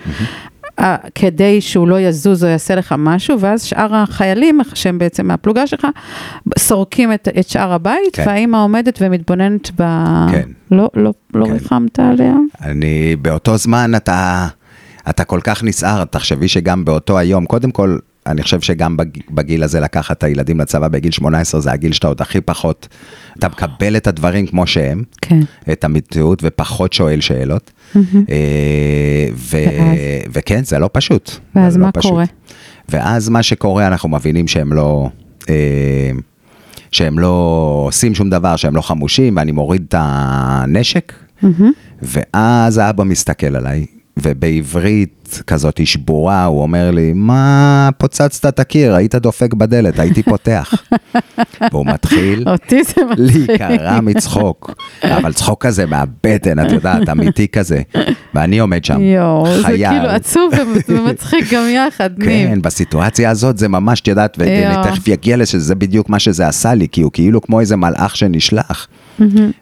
כדי 1.15 1.61
שהוא 1.61 1.87
לא 1.87 1.99
יזוז 1.99 2.43
או 2.43 2.49
יעשה 2.49 2.75
לך 2.75 2.95
משהו, 2.97 3.39
ואז 3.39 3.63
שאר 3.63 3.95
החיילים, 3.95 4.59
שהם 4.73 4.97
בעצם 4.97 5.27
מהפלוגה 5.27 5.67
שלך, 5.67 5.87
סורקים 6.57 7.13
את, 7.13 7.27
את 7.39 7.47
שאר 7.47 7.73
הבית, 7.73 8.15
כן. 8.15 8.23
והאימא 8.27 8.57
עומדת 8.57 8.97
ומתבוננת 9.01 9.71
ב... 9.79 9.83
כן. 10.31 10.49
לא, 10.71 10.89
לא, 10.95 11.13
לא 11.33 11.45
כן. 11.45 11.51
ריחמת 11.51 11.99
עליה? 11.99 12.33
אני, 12.61 13.15
באותו 13.15 13.57
זמן 13.57 13.95
אתה, 13.95 14.47
אתה 15.09 15.23
כל 15.23 15.39
כך 15.43 15.63
נסער, 15.63 16.05
תחשבי 16.05 16.47
שגם 16.47 16.85
באותו 16.85 17.17
היום, 17.17 17.45
קודם 17.45 17.71
כל, 17.71 17.97
אני 18.27 18.43
חושב 18.43 18.61
שגם 18.61 18.97
בג, 18.97 19.05
בגיל 19.31 19.63
הזה 19.63 19.79
לקחת 19.79 20.17
את 20.17 20.23
הילדים 20.23 20.59
לצבא 20.59 20.87
בגיל 20.87 21.11
18, 21.11 21.61
זה 21.61 21.71
הגיל 21.71 21.93
שאתה 21.93 22.07
עוד 22.07 22.21
הכי 22.21 22.41
פחות, 22.41 22.87
אתה 23.39 23.47
מקבל 23.47 23.97
את 23.97 24.07
הדברים 24.07 24.47
כמו 24.47 24.67
שהם, 24.67 25.03
כן. 25.21 25.39
את 25.71 25.83
המציאות, 25.83 26.39
ופחות 26.43 26.93
שואל 26.93 27.21
שאלות. 27.21 27.71
אה, 27.95 28.01
ו, 29.33 29.57
ואז? 29.57 29.97
וכן, 30.33 30.63
זה 30.63 30.79
לא 30.79 30.89
פשוט. 30.93 31.31
ואז 31.55 31.77
לא 31.77 31.85
מה 31.85 31.91
פשוט. 31.91 32.11
קורה? 32.11 32.25
ואז 32.89 33.29
מה 33.29 33.43
שקורה, 33.43 33.87
אנחנו 33.87 34.09
מבינים 34.09 34.47
שהם 34.47 34.73
לא... 34.73 35.09
אה, 35.49 36.11
שהם 36.91 37.19
לא 37.19 37.83
עושים 37.87 38.15
שום 38.15 38.29
דבר, 38.29 38.55
שהם 38.55 38.75
לא 38.75 38.81
חמושים, 38.81 39.37
ואני 39.37 39.51
מוריד 39.51 39.85
את 39.87 39.95
הנשק, 39.97 41.13
ואז 42.01 42.77
האבא 42.77 43.03
מסתכל 43.03 43.55
עליי, 43.55 43.85
ובעברית 44.17 45.24
כזאת 45.47 45.87
שבורה, 45.87 46.45
הוא 46.45 46.61
אומר 46.61 46.91
לי, 46.91 47.11
מה 47.15 47.89
פוצצת 47.97 48.53
את 48.53 48.59
הקיר, 48.59 48.95
היית 48.95 49.15
דופק 49.15 49.53
בדלת, 49.53 49.99
הייתי 49.99 50.23
פותח. 50.23 50.73
והוא 51.71 51.85
מתחיל 51.85 52.45
זה. 52.69 53.01
להיקרע 53.17 54.01
מצחוק, 54.01 54.73
אבל 55.03 55.33
צחוק 55.33 55.65
כזה 55.65 55.85
מהבטן, 55.85 56.59
את 56.59 56.71
יודעת, 56.71 57.09
אמיתי 57.09 57.47
כזה. 57.47 57.81
ואני 58.33 58.59
עומד 58.59 58.85
שם, 58.85 58.99
זה 59.45 59.63
חייל. 59.63 59.89
כאילו 59.89 60.09
עצוב 60.09 60.53
ומצחיק 60.89 61.53
גם 61.53 61.63
יחד, 61.69 62.09
ניב. 62.17 62.29
כן, 62.29 62.61
בסיטואציה 62.61 63.29
הזאת 63.29 63.57
זה 63.57 63.67
ממש, 63.67 64.01
את 64.01 64.07
יודעת, 64.07 64.37
ואני. 64.39 64.75
תכף 64.83 65.09
אגיע 65.09 65.37
לזה, 65.37 65.45
שזה 65.45 65.75
בדיוק 65.75 66.09
מה 66.09 66.19
שזה 66.19 66.47
עשה 66.47 66.73
לי, 66.73 66.87
כי 66.91 67.01
הוא 67.01 67.11
כאילו 67.11 67.41
כמו 67.41 67.59
איזה 67.59 67.75
מלאך 67.75 68.15
שנשלח. 68.15 68.87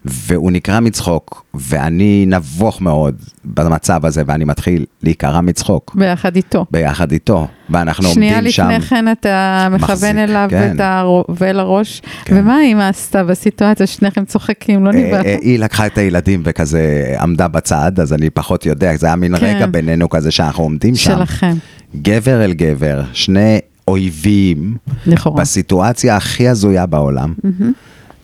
והוא 0.06 0.52
נקרע 0.52 0.80
מצחוק, 0.80 1.46
ואני 1.54 2.26
נבוך 2.28 2.82
מאוד 2.82 3.16
במצב 3.46 4.06
הזה, 4.06 4.24
ואני 4.26 4.46
מתחיל 4.46 4.86
להיקרע 5.04 5.42
מצחוק 5.42 5.96
ביחד 5.96 6.36
איתו. 6.36 6.66
ביחד 6.72 7.12
איתו, 7.12 7.48
ואנחנו 7.70 8.10
שנייה 8.10 8.36
עומדים 8.36 8.52
שם. 8.52 8.64
לפני 8.70 8.82
כן 8.82 9.06
אתה 9.12 9.68
מכוון 9.72 9.90
מחזיק, 9.92 10.16
אליו 10.16 10.48
כן. 10.50 10.70
ואת 10.72 10.80
הרו- 10.80 11.24
ואל 11.30 11.60
הראש, 11.60 12.02
כן. 12.26 12.38
ומה 12.38 12.56
האמא 12.56 12.90
עשתה 12.90 13.24
בסיטואציה? 13.24 13.88
שניכם 13.88 14.26
צוחקים, 14.26 14.86
לא 14.86 14.90
אה, 14.90 14.96
ניבאת. 14.96 15.26
אה, 15.26 15.36
היא 15.42 15.60
לקחה 15.60 15.86
את 15.86 15.98
הילדים 15.98 16.42
וכזה 16.46 16.82
עמדה 17.22 17.48
בצד, 17.48 17.92
אז 18.00 18.14
אני 18.14 18.30
פחות 18.30 18.66
יודע, 18.66 18.96
זה 18.98 19.08
היה 19.08 19.16
מין 19.16 19.38
כן. 19.38 19.46
רגע 19.46 19.66
בינינו 19.66 20.10
כזה 20.10 20.32
שאנחנו 20.32 20.64
עומדים 20.64 20.96
שם. 20.96 21.12
שלכם, 21.18 21.54
גבר 22.02 22.44
אל 22.44 22.54
גבר, 22.54 23.02
שני 23.14 23.60
אויבים, 23.88 24.76
לכאורה. 25.08 25.42
בסיטואציה 25.42 26.16
הכי 26.16 26.48
הזויה 26.50 26.86
בעולם, 26.86 27.34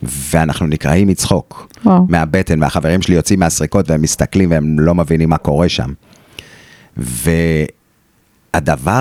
ואנחנו 0.02 0.66
נקרעים 0.66 1.08
מצחוק 1.08 1.72
וואו. 1.84 2.06
מהבטן, 2.08 2.62
והחברים 2.62 3.02
שלי 3.02 3.14
יוצאים 3.14 3.40
מהסריקות 3.40 3.90
והם 3.90 4.02
מסתכלים 4.02 4.50
והם 4.50 4.80
לא 4.80 4.94
מבינים 4.94 5.28
מה 5.28 5.36
קורה 5.36 5.68
שם. 5.68 5.92
והדבר 6.96 7.66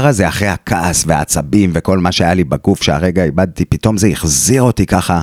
הזה, 0.05 0.27
אחרי 0.27 0.47
הכעס 0.47 1.03
והעצבים 1.07 1.71
וכל 1.73 1.97
מה 1.97 2.11
שהיה 2.11 2.33
לי 2.33 2.43
בגוף 2.43 2.83
שהרגע 2.83 3.23
איבדתי, 3.23 3.65
פתאום 3.65 3.97
זה 3.97 4.07
החזיר 4.07 4.61
אותי 4.61 4.85
ככה, 4.85 5.21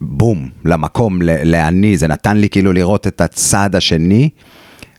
בום, 0.00 0.48
למקום, 0.64 1.22
ל- 1.22 1.50
לאני, 1.50 1.96
זה 1.96 2.08
נתן 2.08 2.36
לי 2.36 2.48
כאילו 2.48 2.72
לראות 2.72 3.06
את 3.06 3.20
הצד 3.20 3.74
השני. 3.74 4.28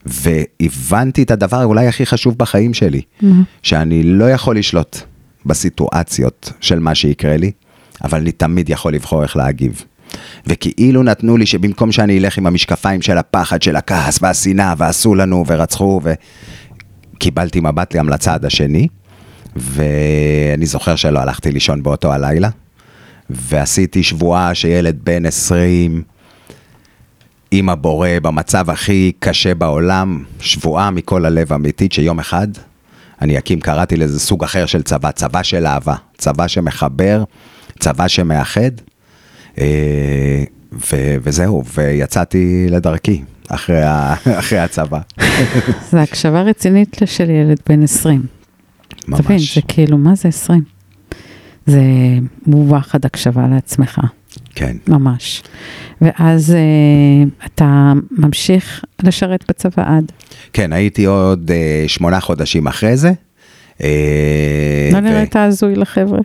והבנתי 0.05 1.23
את 1.23 1.31
הדבר 1.31 1.65
אולי 1.65 1.87
הכי 1.87 2.05
חשוב 2.05 2.37
בחיים 2.37 2.73
שלי, 2.73 3.01
שאני 3.63 4.03
לא 4.03 4.31
יכול 4.31 4.57
לשלוט 4.57 4.97
בסיטואציות 5.45 6.51
של 6.61 6.79
מה 6.79 6.95
שיקרה 6.95 7.37
לי, 7.37 7.51
אבל 8.03 8.19
אני 8.19 8.31
תמיד 8.31 8.69
יכול 8.69 8.93
לבחור 8.93 9.23
איך 9.23 9.37
להגיב. 9.37 9.83
וכאילו 10.47 11.03
נתנו 11.03 11.37
לי 11.37 11.45
שבמקום 11.45 11.91
שאני 11.91 12.17
אלך 12.17 12.37
עם 12.37 12.47
המשקפיים 12.47 13.01
של 13.01 13.17
הפחד, 13.17 13.61
של 13.61 13.75
הכעס 13.75 14.19
והשנאה, 14.21 14.73
ועשו 14.77 15.15
לנו 15.15 15.43
ורצחו, 15.47 16.01
וקיבלתי 17.15 17.59
מבט 17.59 17.95
גם 17.95 18.09
לצד 18.09 18.45
השני, 18.45 18.87
ואני 19.55 20.65
זוכר 20.65 20.95
שלא 20.95 21.19
הלכתי 21.19 21.51
לישון 21.51 21.83
באותו 21.83 22.13
הלילה, 22.13 22.49
ועשיתי 23.29 24.03
שבועה 24.03 24.55
שילד 24.55 24.99
בן 25.03 25.25
20, 25.25 26.03
עם 27.51 27.69
הבורא 27.69 28.09
במצב 28.21 28.69
הכי 28.69 29.11
קשה 29.19 29.55
בעולם, 29.55 30.23
שבועה 30.39 30.91
מכל 30.91 31.25
הלב 31.25 31.53
אמיתית 31.53 31.91
שיום 31.91 32.19
אחד 32.19 32.47
אני 33.21 33.37
אקים, 33.37 33.59
קראתי 33.59 33.97
לזה 33.97 34.19
סוג 34.19 34.43
אחר 34.43 34.65
של 34.65 34.81
צבא, 34.81 35.11
צבא 35.11 35.43
של 35.43 35.65
אהבה, 35.65 35.95
צבא 36.17 36.47
שמחבר, 36.47 37.23
צבא 37.79 38.07
שמאחד, 38.07 38.71
אה, 39.59 40.43
ו- 40.73 41.15
וזהו, 41.23 41.63
ויצאתי 41.77 42.67
לדרכי 42.69 43.21
אחרי, 43.49 43.83
ה- 43.83 44.13
אחרי 44.39 44.59
הצבא. 44.59 44.99
זה 45.91 46.01
הקשבה 46.01 46.41
רצינית 46.41 46.97
של 47.05 47.29
ילד 47.29 47.59
בן 47.69 47.83
20. 47.83 48.21
ממש. 49.07 49.21
תבין, 49.21 49.37
זה 49.55 49.61
כאילו, 49.67 49.97
מה 49.97 50.15
זה 50.15 50.27
20? 50.27 50.61
זה 51.65 51.81
וואחד 52.47 53.05
הקשבה 53.05 53.47
לעצמך, 53.47 53.99
כן, 54.55 54.77
ממש. 54.87 55.43
ואז 56.01 56.51
אה, 56.55 57.23
אתה 57.45 57.93
ממשיך 58.11 58.83
לשרת 59.03 59.43
בצבא 59.49 59.83
עד. 59.97 60.11
כן, 60.53 60.73
הייתי 60.73 61.05
עוד 61.05 61.51
אה, 61.51 61.83
שמונה 61.87 62.19
חודשים 62.19 62.67
אחרי 62.67 62.97
זה. 62.97 63.11
אה, 63.83 64.89
לא 64.91 64.97
ו- 64.97 65.01
נראית 65.01 65.35
הזוי 65.35 65.75
לחבר'ה? 65.75 66.19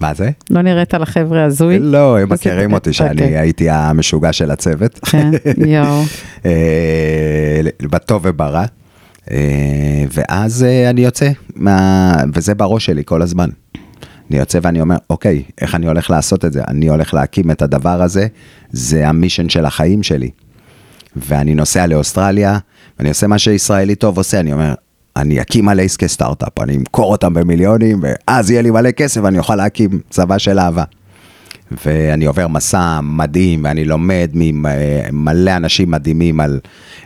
מה 0.00 0.14
זה? 0.14 0.30
לא 0.50 0.62
נראית 0.62 0.94
לחבר'ה 0.94 1.44
הזוי? 1.44 1.78
לא, 1.78 2.18
הם 2.18 2.32
אז 2.32 2.38
מכירים 2.38 2.72
אותי 2.72 2.92
שאני 2.92 3.10
אוקיי. 3.10 3.38
הייתי 3.38 3.70
המשוגע 3.70 4.32
של 4.32 4.50
הצוות. 4.50 4.98
כן, 4.98 5.30
יואו. 5.66 6.02
אה, 6.46 7.60
בטוב 7.82 8.22
וברע. 8.24 8.64
אה, 9.30 10.04
ואז 10.12 10.64
אה, 10.64 10.90
אני 10.90 11.00
יוצא. 11.00 11.30
וזה 12.34 12.54
בראש 12.54 12.86
שלי 12.86 13.02
כל 13.04 13.22
הזמן. 13.22 13.48
אני 14.30 14.38
יוצא 14.38 14.58
ואני 14.62 14.80
אומר, 14.80 14.96
אוקיי, 15.10 15.42
איך 15.60 15.74
אני 15.74 15.86
הולך 15.86 16.10
לעשות 16.10 16.44
את 16.44 16.52
זה? 16.52 16.62
אני 16.68 16.88
הולך 16.88 17.14
להקים 17.14 17.50
את 17.50 17.62
הדבר 17.62 18.02
הזה, 18.02 18.26
זה 18.70 19.08
המישן 19.08 19.48
של 19.48 19.64
החיים 19.64 20.02
שלי. 20.02 20.30
ואני 21.16 21.54
נוסע 21.54 21.86
לאוסטרליה, 21.86 22.58
ואני 22.98 23.08
עושה 23.08 23.26
מה 23.26 23.38
שישראלי 23.38 23.94
טוב 23.94 24.16
עושה, 24.16 24.40
אני 24.40 24.52
אומר, 24.52 24.74
אני 25.16 25.40
אקים 25.40 25.64
מלא 25.64 25.82
עסקי 25.82 26.08
סטארט-אפ, 26.08 26.60
אני 26.60 26.76
אמכור 26.76 27.12
אותם 27.12 27.34
במיליונים, 27.34 28.00
ואז 28.02 28.50
יהיה 28.50 28.62
לי 28.62 28.70
מלא 28.70 28.90
כסף 28.90 29.20
ואני 29.24 29.38
אוכל 29.38 29.56
להקים 29.56 30.00
צבא 30.10 30.38
של 30.38 30.58
אהבה. 30.58 30.84
ואני 31.84 32.24
עובר 32.24 32.48
מסע 32.48 33.00
מדהים, 33.02 33.64
ואני 33.64 33.84
לומד 33.84 34.30
ממלא 34.34 35.56
אנשים 35.56 35.90
מדהימים 35.90 36.40
על 36.40 36.60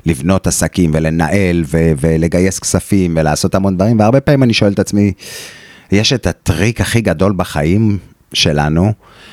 לבנות 0.07 0.47
עסקים 0.47 0.91
ולנהל 0.95 1.65
ו- 1.67 1.93
ולגייס 2.01 2.59
כספים 2.59 3.15
ולעשות 3.17 3.55
המון 3.55 3.77
דברים, 3.77 3.99
והרבה 3.99 4.21
פעמים 4.21 4.43
אני 4.43 4.55
שואל 4.55 4.73
את 4.73 4.79
עצמי, 4.79 5.13
יש 5.93 6.13
את 6.13 6.27
הטריק 6.27 6.81
הכי 6.81 7.01
גדול 7.01 7.33
בחיים 7.37 7.99
שלנו, 8.33 8.93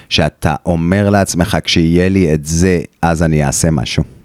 שאתה 0.09 0.55
אומר 0.65 1.09
לעצמך, 1.09 1.57
כשיהיה 1.63 2.09
לי 2.09 2.33
את 2.33 2.45
זה, 2.45 2.81
אז 3.01 3.23
אני 3.23 3.45
אעשה 3.45 3.71
משהו. 3.71 4.20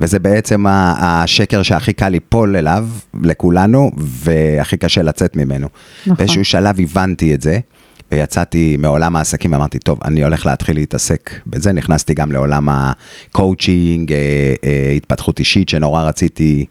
וזה 0.00 0.18
בעצם 0.18 0.64
השקר 0.68 1.62
שהכי 1.62 1.92
קל 1.92 2.08
ליפול 2.08 2.56
אליו, 2.56 2.88
לכולנו, 3.22 3.90
והכי 3.96 4.76
קשה 4.76 5.02
לצאת 5.02 5.36
ממנו. 5.36 5.68
נכון. 6.02 6.16
באיזשהו 6.16 6.44
שלב 6.44 6.80
הבנתי 6.80 7.34
את 7.34 7.42
זה, 7.42 7.58
ויצאתי 8.12 8.76
מעולם 8.78 9.16
העסקים 9.16 9.52
ואמרתי, 9.52 9.78
טוב, 9.78 9.98
אני 10.04 10.24
הולך 10.24 10.46
להתחיל 10.46 10.76
להתעסק 10.76 11.30
בזה. 11.46 11.72
נכנסתי 11.72 12.14
גם 12.14 12.32
לעולם 12.32 12.68
הקואוצ'ינג, 12.70 14.12
אה, 14.12 14.18
אה, 14.64 14.92
התפתחות 14.96 15.38
אישית, 15.38 15.68
שנורא 15.68 16.02
רציתי 16.02 16.64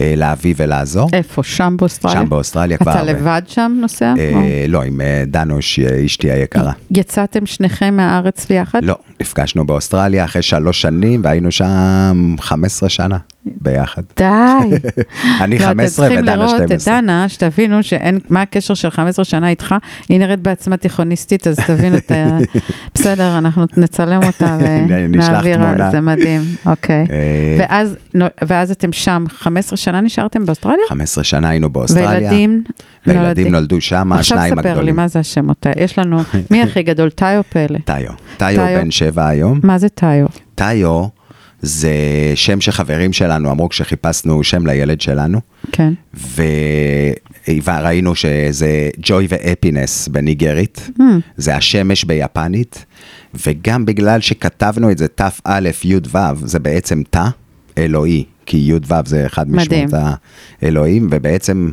אה, 0.00 0.14
להביא 0.16 0.54
ולעזור. 0.56 1.08
איפה? 1.12 1.42
שם 1.42 1.76
באוסטרליה? 1.78 2.20
שם 2.20 2.28
באוסטרליה 2.28 2.78
כבר. 2.78 2.92
אתה 2.92 3.02
לבד 3.02 3.42
שם 3.46 3.78
נוסע? 3.80 4.12
או? 4.12 4.38
אה, 4.40 4.64
לא, 4.68 4.82
עם 4.82 5.00
אה, 5.00 5.24
דנוש, 5.26 5.78
אה, 5.78 6.04
אשתי 6.04 6.30
היקרה. 6.30 6.72
יצאתם 6.90 7.46
שניכם 7.46 7.96
מהארץ 7.96 8.46
ביחד? 8.46 8.84
לא, 8.84 8.96
נפגשנו 9.20 9.66
באוסטרליה 9.66 10.24
אחרי 10.24 10.42
שלוש 10.42 10.80
שנים, 10.82 11.20
והיינו 11.24 11.52
שם 11.52 12.36
15 12.40 12.88
שנה 12.88 13.18
ביחד. 13.46 14.02
די. 14.16 14.24
אני 15.44 15.58
לא, 15.58 15.64
15 15.64 15.72
אתם 15.72 15.86
צריכים 15.86 16.18
ודנה 16.18 16.36
לראות 16.36 16.62
את 16.62 16.66
12. 16.66 17.00
דנה, 17.00 17.28
שתבינו 17.28 17.82
שאין, 17.82 18.18
מה 18.28 18.42
הקשר 18.42 18.74
של 18.74 18.90
15 18.90 19.24
שנה 19.24 19.48
איתך, 19.48 19.74
היא 20.08 20.18
נראית 20.18 20.40
בעצמה 20.40 20.76
תיכוניסטית, 20.76 21.46
אז 21.46 21.56
תבין 21.66 21.96
את 21.96 22.10
ה... 22.10 22.38
בסדר, 22.94 23.38
אנחנו 23.38 23.66
נצלם 23.76 24.20
אותה 24.22 24.58
ונעביר. 24.60 25.58
זה 25.90 26.00
מדהים, 26.00 26.42
אוקיי. 26.66 27.06
אה, 27.10 27.84
ואז, 28.46 28.70
אתם 28.70 28.92
שם, 28.92 29.24
15 29.28 29.76
שנה 29.76 30.00
נשארתם 30.00 30.46
באוסטרליה? 30.46 30.84
15 30.88 31.24
שנה 31.24 31.48
היינו 31.48 31.70
באוסטרליה. 31.70 32.10
וילדים? 32.10 32.62
וילדים 33.06 33.52
נולדו 33.52 33.80
שם, 33.80 34.12
עכשיו 34.12 34.38
השניים 34.38 34.54
ספר 34.54 34.62
לי, 34.62 34.70
הגדולים. 34.70 34.96
מה 34.96 35.08
זה 35.08 35.18
השמות 35.18 35.66
האלה? 35.66 35.84
יש 35.84 35.98
לנו, 35.98 36.20
מי 36.50 36.62
הכי 36.62 36.82
גדול, 36.82 37.10
טאיו 37.10 37.42
פלא? 37.50 37.78
טאיו 37.84 38.10
טאיו. 38.36 38.80
בן 38.80 38.90
שבע 38.90 39.26
היום. 39.26 39.60
מה 39.62 39.78
זה 39.78 39.88
טאיו? 39.88 40.26
טאיו 40.54 41.17
זה 41.62 41.92
שם 42.34 42.60
שחברים 42.60 43.12
שלנו 43.12 43.50
אמרו 43.50 43.68
כשחיפשנו 43.68 44.44
שם 44.44 44.66
לילד 44.66 45.00
שלנו, 45.00 45.40
כן. 45.72 45.92
וראינו 47.64 48.14
שזה 48.14 48.90
ג'וי 49.02 49.26
ואפינס 49.28 50.08
בניגרית, 50.08 50.90
Hmm. 50.98 51.02
זה 51.36 51.56
השמש 51.56 52.04
ביפנית, 52.04 52.84
וגם 53.46 53.84
בגלל 53.86 54.20
שכתבנו 54.20 54.90
את 54.90 54.98
זה 54.98 55.08
תא 55.08 55.28
י' 55.84 55.94
ו', 56.14 56.18
זה 56.46 56.58
בעצם 56.58 57.02
תא 57.10 57.26
אלוהי, 57.78 58.24
כי 58.46 58.56
י' 58.56 58.74
ו' 58.74 59.06
זה 59.06 59.26
אחד. 59.26 59.50
משמות 59.50 59.92
האלוהים, 60.62 61.08
ובעצם 61.10 61.70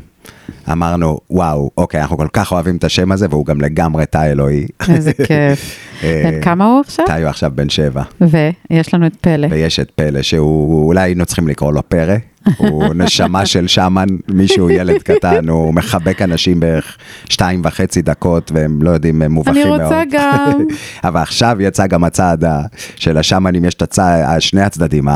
אמרנו, 0.72 1.20
וואו, 1.29 1.72
אוקיי, 1.77 2.01
אנחנו 2.01 2.17
כל 2.17 2.27
כך 2.34 2.51
אוהבים 2.51 2.75
את 2.75 2.84
השם 2.84 3.12
הזה, 3.12 3.27
והוא 3.29 3.46
גם 3.46 3.62
לגמרי 3.62 4.05
תא 4.05 4.32
אלוהי. 4.32 4.65
איזה 4.89 5.13
כיף. 5.13 5.79
אה, 6.03 6.22
בן 6.24 6.41
כמה 6.41 6.65
הוא 6.65 6.79
עכשיו? 6.79 7.05
טאיו 7.05 7.27
עכשיו 7.27 7.51
בן 7.55 7.70
שבע. 7.70 8.03
ויש 8.22 8.94
לנו 8.94 9.08
את 9.08 9.15
פלא. 9.22 9.48
ויש 9.51 9.79
את 9.79 9.91
פלא, 9.91 10.22
שהוא, 10.22 10.86
אולי 10.86 11.01
היינו 11.01 11.25
צריכים 11.25 11.48
לקרוא 11.48 11.74
לו 11.74 11.89
פרא, 11.89 12.15
הוא 12.58 12.94
נשמה 12.94 13.46
של 13.46 13.68
שמן, 13.68 14.06
מישהו, 14.28 14.70
ילד 14.70 15.02
קטן, 15.04 15.50
הוא 15.50 15.74
מחבק 15.74 16.22
אנשים 16.22 16.60
בערך 16.60 16.98
שתיים 17.30 17.62
וחצי 17.66 18.02
דקות, 18.02 18.52
והם 18.56 18.82
לא 18.82 18.90
יודעים, 18.90 19.22
הם 19.22 19.32
מובכים 19.32 19.56
אני 19.62 19.66
מאוד. 19.66 19.82
רוצה 19.82 20.02
גם. 20.12 20.64
אבל 21.04 21.22
עכשיו 21.22 21.58
יצא 21.60 21.88
גם 21.88 22.04
הצד 22.04 22.44
ה- 22.44 22.62
של 22.96 23.18
השמנים, 23.18 23.66
יש 23.66 23.74
את 23.74 23.82
הצד, 23.82 24.36
שני 24.40 24.62
הצדדים, 24.62 25.08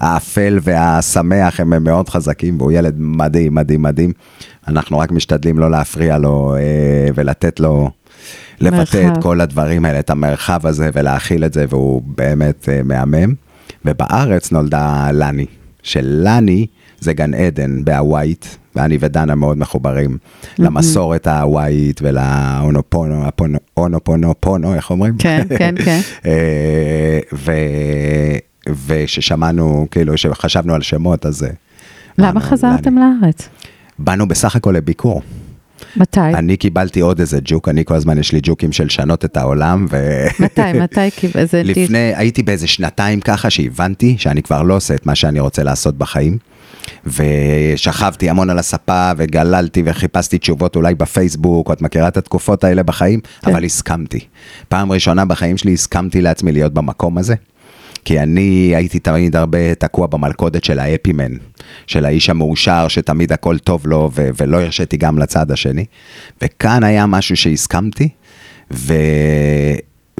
האפל 0.00 0.58
והשמח 0.62 1.60
הם 1.60 1.84
מאוד 1.84 2.08
חזקים, 2.08 2.60
והוא 2.60 2.72
ילד 2.72 2.94
מדהים, 2.98 3.54
מדהים, 3.54 3.82
מדהים. 3.82 4.12
אנחנו 4.68 4.98
רק 4.98 5.12
משתדלים 5.12 5.58
לא 5.58 5.70
להפריע 5.70 6.18
לו 6.18 6.54
אה, 6.58 7.08
ולתת 7.14 7.60
לו... 7.60 7.90
לבטא 8.60 8.76
מרחב. 8.76 8.98
את 8.98 9.22
כל 9.22 9.40
הדברים 9.40 9.84
האלה, 9.84 9.98
את 9.98 10.10
המרחב 10.10 10.66
הזה 10.66 10.90
ולהכיל 10.92 11.44
את 11.44 11.52
זה, 11.52 11.64
והוא 11.68 12.02
באמת 12.06 12.68
אה, 12.68 12.80
מהמם. 12.84 13.34
ובארץ 13.84 14.52
נולדה 14.52 15.08
לני, 15.12 15.46
שלני 15.86 16.66
זה 17.00 17.12
גן 17.12 17.34
עדן 17.34 17.84
בהווייט, 17.84 18.46
ואני 18.76 18.98
ודנה 19.00 19.34
מאוד 19.34 19.58
מחוברים 19.58 20.18
למסורת 20.58 21.26
ההווייט 21.26 22.00
ולאונופונו, 22.02 23.26
הפונו- 23.28 23.58
אונופונו 23.76 24.34
פונו, 24.40 24.74
איך 24.74 24.90
אומרים? 24.90 25.14
כן, 25.18 25.46
כן, 25.58 25.74
כן. 25.84 26.00
אה, 26.26 27.18
ו- 27.32 27.52
וששמענו, 28.86 29.86
כאילו, 29.90 30.16
שחשבנו 30.18 30.74
על 30.74 30.82
שמות, 30.82 31.26
אז... 31.26 31.46
למה 32.18 32.40
חזרתם. 32.40 32.94
לארץ? 32.98 33.48
באנו 33.98 34.28
בסך 34.28 34.56
הכל 34.56 34.70
לביקור. 34.76 35.22
מתי? 35.96 36.20
אני 36.20 36.56
קיבלתי 36.56 37.00
עוד 37.00 37.20
איזה 37.20 37.38
ג'וק, 37.44 37.68
אני 37.68 37.84
כל 37.84 37.94
הזמן 37.94 38.18
יש 38.18 38.32
לי 38.32 38.40
ג'וקים 38.42 38.72
של 38.72 38.84
לשנות 38.84 39.24
את 39.24 39.36
העולם, 39.36 39.86
ו... 39.90 40.26
מתי? 40.40 40.72
מתי? 40.82 41.00
דיל? 41.62 41.82
לפני, 41.82 42.12
הייתי 42.16 42.42
באיזה 42.42 42.66
שנתיים 42.66 43.20
ככה 43.20 43.50
שהבנתי 43.50 44.14
שאני 44.18 44.42
כבר 44.42 44.62
לא 44.62 44.76
עושה 44.76 44.94
את 44.94 45.06
מה 45.06 45.14
שאני 45.14 45.40
רוצה 45.40 45.62
לעשות 45.62 45.98
בחיים. 45.98 46.38
ושכבתי 47.06 48.30
המון 48.30 48.50
על 48.50 48.58
הספה 48.58 49.10
וגללתי 49.16 49.82
וחיפשתי 49.86 50.38
תשובות 50.38 50.76
אולי 50.76 50.94
בפייסבוק, 50.94 51.70
את 51.70 51.82
מכירה 51.82 52.08
את 52.08 52.16
התקופות 52.16 52.64
האלה 52.64 52.82
בחיים, 52.82 53.20
כן. 53.20 53.50
אבל 53.50 53.64
הסכמתי. 53.64 54.20
פעם 54.68 54.92
ראשונה 54.92 55.24
בחיים 55.24 55.56
שלי 55.56 55.72
הסכמתי 55.72 56.20
לעצמי 56.20 56.52
להיות 56.52 56.74
במקום 56.74 57.18
הזה. 57.18 57.34
כי 58.06 58.20
אני 58.20 58.72
הייתי 58.76 58.98
תמיד 58.98 59.36
הרבה 59.36 59.74
תקוע 59.74 60.06
במלכודת 60.06 60.64
של 60.64 60.78
האפימן, 60.78 61.32
של 61.86 62.04
האיש 62.04 62.30
המאושר 62.30 62.88
שתמיד 62.88 63.32
הכל 63.32 63.58
טוב 63.58 63.86
לו 63.86 64.10
ו- 64.14 64.28
ולא 64.36 64.60
הרשיתי 64.60 64.96
גם 64.96 65.18
לצד 65.18 65.50
השני. 65.50 65.84
וכאן 66.42 66.84
היה 66.84 67.06
משהו 67.06 67.36
שהסכמתי, 67.36 68.08
ו... 68.70 68.94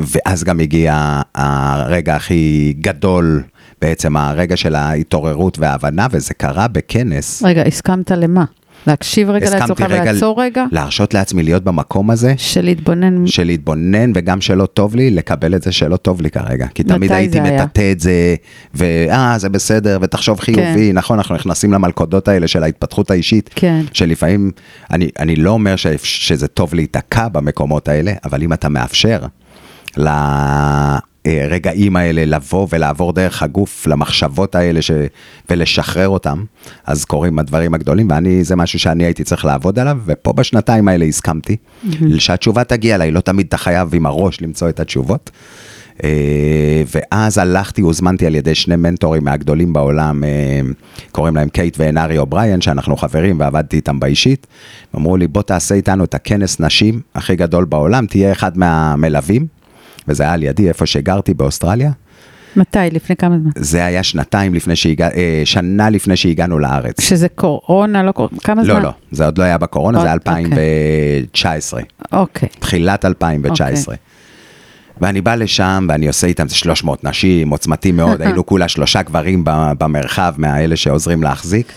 ואז 0.00 0.44
גם 0.44 0.60
הגיע 0.60 1.20
הרגע 1.34 2.16
הכי 2.16 2.74
גדול, 2.80 3.42
בעצם 3.82 4.16
הרגע 4.16 4.56
של 4.56 4.74
ההתעוררות 4.74 5.58
וההבנה, 5.58 6.06
וזה 6.10 6.34
קרה 6.34 6.68
בכנס. 6.68 7.42
רגע, 7.42 7.62
הסכמת 7.62 8.10
למה? 8.10 8.44
להקשיב 8.86 9.30
רגע 9.30 9.50
לעצמך 9.50 9.84
ולעצור 9.90 10.42
רגע? 10.42 10.64
להרשות 10.72 11.14
לעצמי 11.14 11.42
להיות 11.42 11.64
במקום 11.64 12.10
הזה. 12.10 12.34
של 12.36 12.64
להתבונן. 12.64 13.26
של 13.26 13.44
להתבונן 13.44 14.12
וגם 14.14 14.40
שלא 14.40 14.66
טוב 14.66 14.96
לי, 14.96 15.10
לקבל 15.10 15.54
את 15.54 15.62
זה 15.62 15.72
שלא 15.72 15.96
טוב 15.96 16.20
לי 16.20 16.30
כרגע. 16.30 16.66
כי 16.74 16.82
תמיד 16.82 17.12
הייתי? 17.12 17.40
מטאטא 17.40 17.92
את 17.92 18.00
זה, 18.00 18.34
ואה, 18.74 19.38
זה 19.38 19.48
בסדר, 19.48 19.98
ותחשוב 20.02 20.40
חיובי, 20.40 20.92
נכון, 20.92 21.18
אנחנו 21.18 21.34
נכנסים 21.34 21.72
למלכודות 21.72 22.28
האלה 22.28 22.48
של 22.48 22.62
ההתפתחות 22.62 23.10
האישית, 23.10 23.50
כן. 23.54 23.84
שלפעמים, 23.92 24.50
אני, 24.90 25.08
אני 25.18 25.36
לא 25.36 25.50
אומר 25.50 25.76
ש, 25.76 25.86
שזה 26.02 26.48
טוב 26.48 26.74
להיתקע 26.74 27.28
במקומות 27.28 27.88
האלה, 27.88 28.12
אבל 28.24 28.42
אם 28.42 28.52
אתה 28.52 28.68
מאפשר 28.68 29.18
לרגעים 31.26 31.96
האלה 31.96 32.24
לבוא 32.24 32.66
ולעבור 32.70 33.12
דרך 33.12 33.42
הגוף 33.42 33.86
למחשבות 33.86 34.54
האלה 34.54 34.82
ש... 34.82 34.90
ולשחרר 35.50 36.08
אותם, 36.08 36.44
אז 36.86 37.04
קורים 37.04 37.38
הדברים 37.38 37.74
הגדולים, 37.74 38.10
ואני, 38.10 38.44
זה 38.44 38.56
משהו 38.56 38.78
שאני 38.78 39.04
הייתי 39.04 39.24
צריך 39.24 39.44
לעבוד 39.44 39.78
עליו, 39.78 39.98
ופה 40.06 40.32
בשנתיים 40.32 40.88
האלה 40.88 41.04
הסכמתי, 41.04 41.56
שהתשובה 42.18 42.64
תגיע 42.64 42.94
אליי, 42.94 43.10
לא 43.10 43.20
תמיד 43.20 43.46
אתה 43.46 43.56
חייב 43.56 43.94
עם 43.94 44.06
הראש 44.06 44.40
למצוא 44.40 44.68
את 44.68 44.80
התשובות. 44.80 45.30
אה, 46.04 46.82
ואז 46.94 47.38
הלכתי, 47.38 47.82
הוזמנתי 47.82 48.26
על 48.26 48.34
ידי 48.34 48.54
שני 48.54 48.76
מנטורים 48.76 49.24
מהגדולים 49.24 49.72
בעולם, 49.72 50.24
אה, 50.24 50.60
קוראים 51.12 51.36
להם 51.36 51.48
קייט 51.48 51.76
ואנארי 51.78 52.18
אובריין, 52.18 52.60
שאנחנו 52.60 52.96
חברים 52.96 53.40
ועבדתי 53.40 53.76
איתם 53.76 54.00
באישית. 54.00 54.46
אמרו 54.96 55.16
לי, 55.16 55.26
בוא 55.26 55.42
תעשה 55.42 55.74
איתנו 55.74 56.04
את 56.04 56.14
הכנס 56.14 56.60
נשים 56.60 57.00
הכי 57.14 57.36
גדול 57.36 57.64
בעולם, 57.64 58.06
תהיה 58.06 58.32
אחד 58.32 58.58
מהמלווים, 58.58 59.46
וזה 60.08 60.22
היה 60.22 60.32
על 60.32 60.42
ידי, 60.42 60.68
איפה 60.68 60.86
שגרתי 60.86 61.34
באוסטרליה. 61.34 61.90
מתי? 62.56 62.78
לפני 62.92 63.16
כמה 63.16 63.36
זמן? 63.38 63.50
זה 63.56 63.84
היה 63.84 64.02
שנתיים 64.02 64.54
לפני 64.54 64.76
שהגע... 64.76 65.08
אה, 65.14 65.42
שנה 65.44 65.90
לפני 65.90 66.16
שהגענו 66.16 66.58
לארץ. 66.58 67.00
שזה 67.00 67.28
קורונה, 67.28 68.02
לא 68.02 68.12
קורונה, 68.12 68.38
כמה 68.44 68.64
זמן? 68.64 68.74
לא, 68.74 68.80
לא, 68.82 68.90
זה 69.10 69.24
עוד 69.24 69.38
לא 69.38 69.44
היה 69.44 69.58
בקורונה, 69.58 69.98
זה 70.00 70.04
היה 70.06 70.12
עוד- 70.12 70.20
אוקיי. 70.28 70.42
2019. 70.44 71.80
אוקיי. 72.12 72.48
תחילת 72.58 73.04
2019. 73.04 73.94
אוקיי. 73.94 73.96
ואני 75.00 75.20
בא 75.20 75.34
לשם 75.34 75.86
ואני 75.88 76.06
עושה 76.08 76.26
איתם 76.26 76.48
300 76.48 77.04
נשים, 77.04 77.50
עוצמתי 77.50 77.92
מאוד, 77.92 78.20
היינו 78.22 78.46
כולה 78.46 78.68
שלושה 78.68 79.02
גברים 79.02 79.42
במרחב 79.78 80.34
מהאלה 80.36 80.76
שעוזרים 80.76 81.22
להחזיק, 81.22 81.72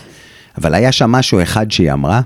אבל 0.58 0.74
היה 0.74 0.92
שם 0.92 1.10
משהו 1.12 1.42
אחד 1.42 1.70
שהיא 1.70 1.92
אמרה, 1.92 2.20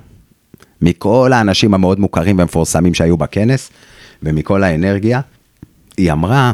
מכל 0.83 1.33
האנשים 1.35 1.75
המאוד 1.75 2.01
מוכרים 2.01 2.39
ומפורסמים 2.39 2.95
שהיו 2.95 3.17
בכנס, 3.17 3.71
ומכל 4.23 4.63
האנרגיה, 4.65 5.21
היא 5.97 6.13
אמרה, 6.13 6.53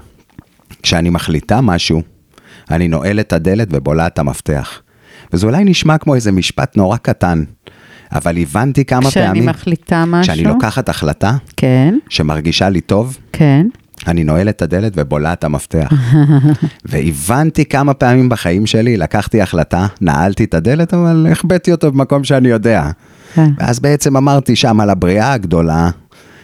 כשאני 0.82 1.10
מחליטה 1.10 1.60
משהו, 1.60 2.02
אני 2.70 2.88
נועל 2.88 3.20
את 3.20 3.32
הדלת 3.32 3.68
ובולע 3.70 4.06
את 4.06 4.18
המפתח. 4.18 4.82
וזה 5.32 5.46
אולי 5.46 5.64
נשמע 5.64 5.98
כמו 5.98 6.14
איזה 6.14 6.32
משפט 6.32 6.76
נורא 6.76 6.96
קטן, 6.96 7.44
אבל 8.12 8.38
הבנתי 8.38 8.84
כמה 8.84 9.10
כשאני 9.10 9.26
פעמים, 9.26 9.46
מחליטה 9.46 10.04
משהו. 10.06 10.32
כשאני 10.32 10.48
לוקחת 10.48 10.88
החלטה 10.88 11.36
כן, 11.56 11.94
שמרגישה 12.08 12.68
לי 12.68 12.80
טוב, 12.80 13.18
כן. 13.32 13.66
אני 14.06 14.24
נועל 14.24 14.48
את 14.48 14.62
הדלת 14.62 14.92
ובולע 14.96 15.32
את 15.32 15.44
המפתח. 15.44 15.92
והבנתי 16.90 17.64
כמה 17.64 17.94
פעמים 17.94 18.28
בחיים 18.28 18.66
שלי, 18.66 18.96
לקחתי 18.96 19.42
החלטה, 19.42 19.86
נעלתי 20.00 20.44
את 20.44 20.54
הדלת, 20.54 20.94
אבל 20.94 21.26
החבאתי 21.32 21.72
אותו 21.72 21.92
במקום 21.92 22.24
שאני 22.24 22.48
יודע. 22.48 22.90
כן. 23.34 23.50
ואז 23.58 23.80
בעצם 23.80 24.16
אמרתי 24.16 24.56
שם 24.56 24.80
על 24.80 24.90
הבריאה 24.90 25.32
הגדולה, 25.32 25.90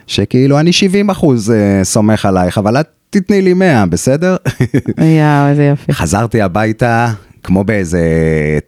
שכאילו 0.07 0.61
אני 0.61 0.73
70 0.73 1.11
אחוז 1.11 1.51
אה, 1.51 1.85
סומך 1.85 2.27
עלייך, 2.27 2.59
אבל 2.59 2.81
את 2.81 2.89
תתני 3.11 3.43
לי 3.43 3.55
100, 3.55 3.87
בסדר? 3.87 4.37
יואו, 4.99 5.49
איזה 5.49 5.65
יופי. 5.65 5.93
חזרתי 5.93 6.43
הביתה, 6.43 7.13
כמו 7.43 7.65
באיזה 7.65 8.01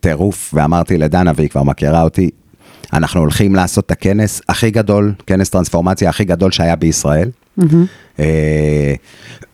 טירוף, 0.00 0.54
ואמרתי 0.54 0.98
לדנה, 0.98 1.32
והיא 1.36 1.48
כבר 1.48 1.62
מכירה 1.62 2.02
אותי, 2.02 2.30
אנחנו 2.92 3.20
הולכים 3.20 3.54
לעשות 3.54 3.86
את 3.86 3.90
הכנס 3.90 4.40
הכי 4.48 4.70
גדול, 4.70 5.12
כנס 5.26 5.50
טרנספורמציה 5.50 6.08
הכי 6.08 6.24
גדול 6.24 6.50
שהיה 6.50 6.76
בישראל. 6.76 7.30
אה, 8.20 8.94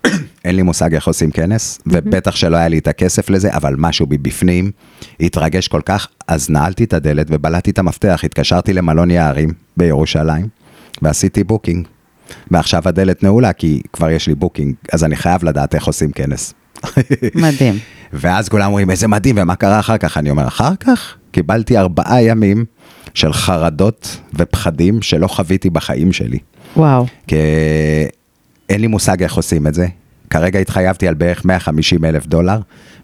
אין 0.44 0.56
לי 0.56 0.62
מושג 0.62 0.94
איך 0.94 1.06
עושים 1.06 1.30
כנס, 1.30 1.78
ובטח 1.86 2.36
שלא 2.36 2.56
היה 2.56 2.68
לי 2.68 2.78
את 2.78 2.88
הכסף 2.88 3.30
לזה, 3.30 3.54
אבל 3.54 3.74
משהו 3.78 4.06
מבפנים 4.10 4.70
התרגש 5.20 5.68
כל 5.68 5.80
כך, 5.84 6.08
אז 6.28 6.50
נעלתי 6.50 6.84
את 6.84 6.92
הדלת 6.92 7.26
ובלעתי 7.30 7.70
את 7.70 7.78
המפתח, 7.78 8.20
התקשרתי 8.24 8.72
למלון 8.72 9.10
יערים 9.10 9.50
בירושלים, 9.76 10.63
ועשיתי 11.02 11.44
booking. 11.44 11.86
ועכשיו 12.50 12.82
הדלת 12.84 13.22
נעולה, 13.22 13.52
כי 13.52 13.82
כבר 13.92 14.10
יש 14.10 14.26
לי 14.26 14.34
booking, 14.34 14.74
אז 14.92 15.04
אני 15.04 15.16
חייב 15.16 15.44
לדעת 15.44 15.74
איך 15.74 15.86
עושים 15.86 16.12
כנס. 16.12 16.54
מדהים. 17.34 17.78
ואז 18.12 18.48
כולם 18.48 18.66
אומרים, 18.66 18.90
איזה 18.90 19.08
מדהים, 19.08 19.34
ומה 19.38 19.56
קרה 19.56 19.80
אחר 19.80 19.98
כך? 19.98 20.16
אני 20.16 20.30
אומר, 20.30 20.46
אחר 20.46 20.76
כך 20.80 21.16
קיבלתי 21.30 21.78
ארבעה 21.78 22.22
ימים 22.22 22.64
של 23.14 23.32
חרדות 23.32 24.20
ופחדים 24.34 25.02
שלא 25.02 25.26
חוויתי 25.26 25.70
בחיים 25.70 26.12
שלי. 26.12 26.38
וואו. 26.76 27.06
כי 27.26 27.36
אין 28.68 28.80
לי 28.80 28.86
מושג 28.86 29.22
איך 29.22 29.34
עושים 29.34 29.66
את 29.66 29.74
זה. 29.74 29.86
כרגע 30.34 30.58
התחייבתי 30.58 31.08
על 31.08 31.14
בערך 31.14 31.44
150 31.44 32.04
אלף 32.04 32.26
דולר, 32.26 32.58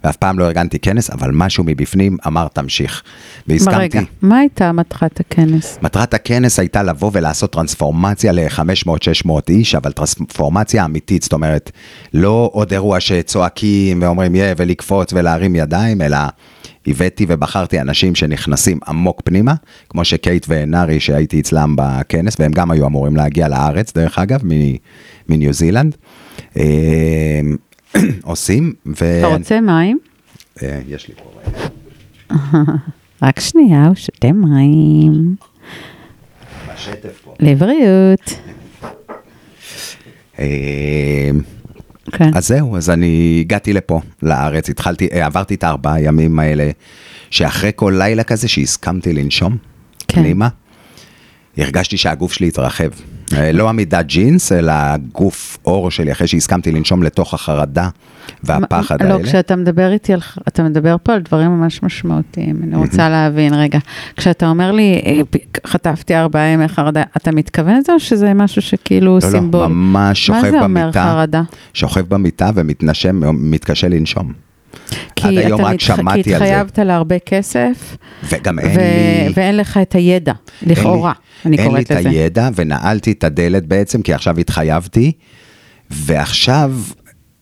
ואף 0.04 0.16
פעם 0.16 0.38
לא 0.38 0.46
ארגנתי 0.46 0.78
כנס, 0.78 1.10
אבל 1.10 1.30
משהו 1.32 1.64
מבפנים 1.66 2.16
אמר 2.26 2.48
תמשיך. 2.48 3.02
והסכמתי. 3.46 3.98
רגע, 3.98 4.00
מה 4.22 4.38
הייתה 4.38 4.72
מטרת 4.72 5.20
הכנס? 5.20 5.78
מטרת 5.82 6.14
הכנס 6.14 6.58
הייתה 6.58 6.82
לבוא 6.82 7.10
ולעשות 7.14 7.52
טרנספורמציה 7.52 8.32
ל-500-600 8.32 9.30
איש, 9.48 9.74
אבל 9.74 9.92
טרנספורמציה 9.92 10.84
אמיתית, 10.84 11.22
זאת 11.22 11.32
אומרת, 11.32 11.70
לא 12.14 12.50
עוד 12.52 12.72
אירוע 12.72 13.00
שצועקים 13.00 14.02
ואומרים 14.02 14.34
יא 14.34 14.54
ולקפוץ 14.56 15.12
ולהרים 15.12 15.56
ידיים, 15.56 16.02
אלא 16.02 16.18
הבאתי 16.86 17.26
ובחרתי 17.28 17.80
אנשים 17.80 18.14
שנכנסים 18.14 18.78
עמוק 18.88 19.20
פנימה, 19.24 19.54
כמו 19.88 20.04
שקייט 20.04 20.46
ונארי 20.48 21.00
שהייתי 21.00 21.40
אצלם 21.40 21.74
בכנס, 21.78 22.36
והם 22.38 22.52
גם 22.52 22.70
היו 22.70 22.86
אמורים 22.86 23.16
להגיע 23.16 23.48
לארץ, 23.48 23.92
דרך 23.94 24.18
אגב, 24.18 24.40
מניו 25.30 25.52
זילנד. 25.52 25.96
אה, 26.56 27.40
עושים, 28.22 28.72
ו... 28.86 29.18
אתה 29.18 29.26
רוצה 29.26 29.60
מים? 29.60 29.98
אה, 30.62 30.80
יש 30.88 31.08
לי 31.08 31.14
פה. 31.14 32.34
רק 33.22 33.40
שנייה, 33.40 33.86
הוא 33.86 33.94
שותה 33.94 34.32
מים. 34.32 35.36
בשטף 36.74 37.20
פה. 37.24 37.34
לבריאות. 37.40 38.40
אה, 40.38 41.30
כן. 42.12 42.30
אז 42.34 42.46
זהו, 42.46 42.76
אז 42.76 42.90
אני 42.90 43.38
הגעתי 43.40 43.72
לפה, 43.72 44.00
לארץ, 44.22 44.70
התחלתי, 44.70 45.08
עברתי 45.10 45.54
את 45.54 45.64
הארבעה 45.64 45.94
הימים 45.94 46.38
האלה, 46.38 46.70
שאחרי 47.30 47.70
כל 47.76 47.94
לילה 47.98 48.24
כזה 48.24 48.48
שהסכמתי 48.48 49.12
לנשום 49.12 49.56
כן. 50.08 50.20
פנימה, 50.20 50.48
הרגשתי 51.56 51.96
שהגוף 51.96 52.32
שלי 52.32 52.48
התרחב. 52.48 52.90
אה, 53.36 53.52
לא 53.52 53.68
עמידת 53.68 54.06
ג'ינס, 54.06 54.52
אלא 54.52 54.72
גוף 55.12 55.58
אור 55.64 55.90
שלי, 55.90 56.12
אחרי 56.12 56.26
שהסכמתי 56.26 56.72
לנשום 56.72 57.02
לתוך 57.02 57.34
החרדה 57.34 57.88
והפחד 58.44 58.96
מה- 59.02 59.08
האלה. 59.08 59.18
לא, 59.18 59.24
כשאתה 59.24 59.56
מדבר 59.56 59.92
איתי, 59.92 60.12
על, 60.12 60.20
אתה 60.48 60.62
מדבר 60.62 60.96
פה 61.02 61.12
על 61.12 61.20
דברים 61.22 61.50
ממש 61.50 61.82
משמעותיים. 61.82 62.60
אני 62.62 62.76
רוצה 62.76 63.08
להבין, 63.08 63.54
רגע, 63.54 63.78
כשאתה 64.16 64.48
אומר 64.48 64.72
לי, 64.72 65.00
אה, 65.06 65.20
חטפתי 65.66 66.14
ארבעה 66.14 66.46
ימי 66.46 66.68
חרדה, 66.68 67.02
אתה 67.16 67.32
מתכוון 67.32 67.76
לזה 67.76 67.92
או 67.92 68.00
שזה 68.00 68.34
משהו 68.34 68.62
שכאילו 68.62 69.14
לא, 69.14 69.20
סימבול? 69.20 69.60
לא, 69.60 69.68
ממש 69.68 70.26
שוכב 70.26 70.40
מה 70.42 70.50
זה 70.50 70.60
אומר 70.60 70.82
במיטה, 70.84 71.04
חרדה? 71.04 71.42
שוכב 71.74 72.04
במיטה 72.08 72.50
ומתנשם, 72.54 73.20
מתקשה 73.50 73.88
לנשום. 73.88 74.32
כי 75.16 75.28
עד 75.28 75.38
היום 75.38 75.60
רק 75.60 75.80
שמעתי 75.80 76.22
כי 76.22 76.34
על 76.34 76.38
זה. 76.38 76.44
התחייבת 76.44 76.78
להרבה 76.78 77.18
כסף, 77.18 77.96
וגם 78.28 78.58
אין 78.58 78.76
לי... 78.76 79.32
ואין 79.34 79.56
לך 79.56 79.78
את 79.82 79.94
הידע, 79.94 80.32
לכאורה, 80.62 81.12
אני 81.46 81.56
אין 81.56 81.64
לי 81.64 81.70
קוראת 81.70 81.86
את 81.86 81.90
לזה. 81.90 82.08
הידע, 82.08 82.48
ונעלתי 82.54 83.12
את 83.12 83.24
הדלת 83.24 83.66
בעצם, 83.66 84.02
כי 84.02 84.14
עכשיו 84.14 84.38
התחייבתי, 84.38 85.12
ועכשיו 85.90 86.72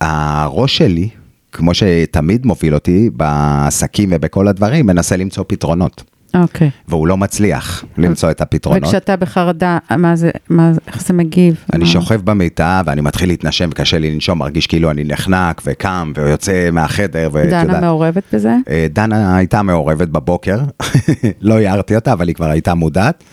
הראש 0.01 0.77
שלי, 0.77 1.09
כמו 1.53 1.75
שתמיד 1.75 2.47
מוביל 2.47 2.75
אותי 2.75 3.11
בעסקים 3.13 4.09
ובכל 4.13 4.49
הדברים, 4.49 4.87
מנסה 4.87 5.17
למצוא 5.17 5.45
פתרונות. 5.47 6.03
אוקיי. 6.35 6.71
והוא 6.89 7.07
לא 7.07 7.17
מצליח 7.17 7.85
למצוא 7.99 8.31
את 8.31 8.41
הפתרונות. 8.41 8.83
וכשאתה 8.83 9.17
בחרדה, 9.17 9.79
מה 9.97 10.17
זה, 10.17 10.31
מה 10.49 10.73
איך 10.87 11.03
זה 11.03 11.15
מגיב? 11.15 11.65
אני 11.73 11.85
מה? 11.85 11.91
שוכב 11.91 12.21
במיטה 12.25 12.83
ואני 12.87 13.01
מתחיל 13.01 13.29
להתנשם, 13.29 13.71
קשה 13.71 13.99
לי 13.99 14.11
לנשום, 14.15 14.39
מרגיש 14.39 14.67
כאילו 14.67 14.91
אני 14.91 15.05
נחנק 15.05 15.63
וקם 15.67 16.13
ויוצא 16.17 16.69
מהחדר. 16.73 17.29
ואת 17.33 17.49
דנה 17.49 17.63
יודעת- 17.63 17.83
מעורבת 17.83 18.23
בזה? 18.33 18.57
אה, 18.69 18.87
דנה 18.91 19.37
הייתה 19.37 19.63
מעורבת 19.63 20.09
בבוקר, 20.09 20.59
לא 21.41 21.55
הערתי 21.59 21.95
אותה, 21.97 22.13
אבל 22.13 22.29
היא 22.29 22.35
כבר 22.35 22.51
הייתה 22.51 22.75
מודעת. 22.75 23.25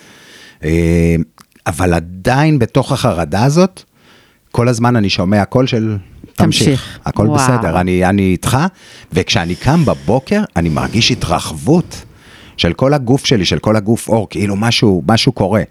אה, 0.64 1.16
אבל 1.68 1.94
עדיין 1.94 2.60
בתוך 2.60 2.92
החרדה 2.92 3.44
הזאת, 3.44 3.84
כל 4.52 4.68
הזמן 4.68 4.96
אני 4.96 5.10
שומע 5.10 5.46
קול 5.46 5.68
של 5.68 5.98
תמשיך. 6.36 6.68
תמשיך, 6.68 7.00
הכל 7.06 7.26
וואו. 7.28 7.36
בסדר, 7.38 7.80
אני, 7.80 8.06
אני 8.06 8.22
איתך, 8.22 8.58
וכשאני 9.14 9.56
קם 9.56 9.86
בבוקר, 9.86 10.44
אני 10.56 10.70
מרגיש 10.70 11.12
התרחבות 11.12 12.05
של 12.58 12.74
כל 12.74 12.94
הגוף 12.94 13.26
שלי, 13.26 13.46
של 13.46 13.60
כל 13.60 13.76
הגוף 13.76 14.10
אור, 14.10 14.28
כאילו 14.30 14.56
משהו, 14.56 15.04
משהו 15.08 15.32
קורה. 15.32 15.64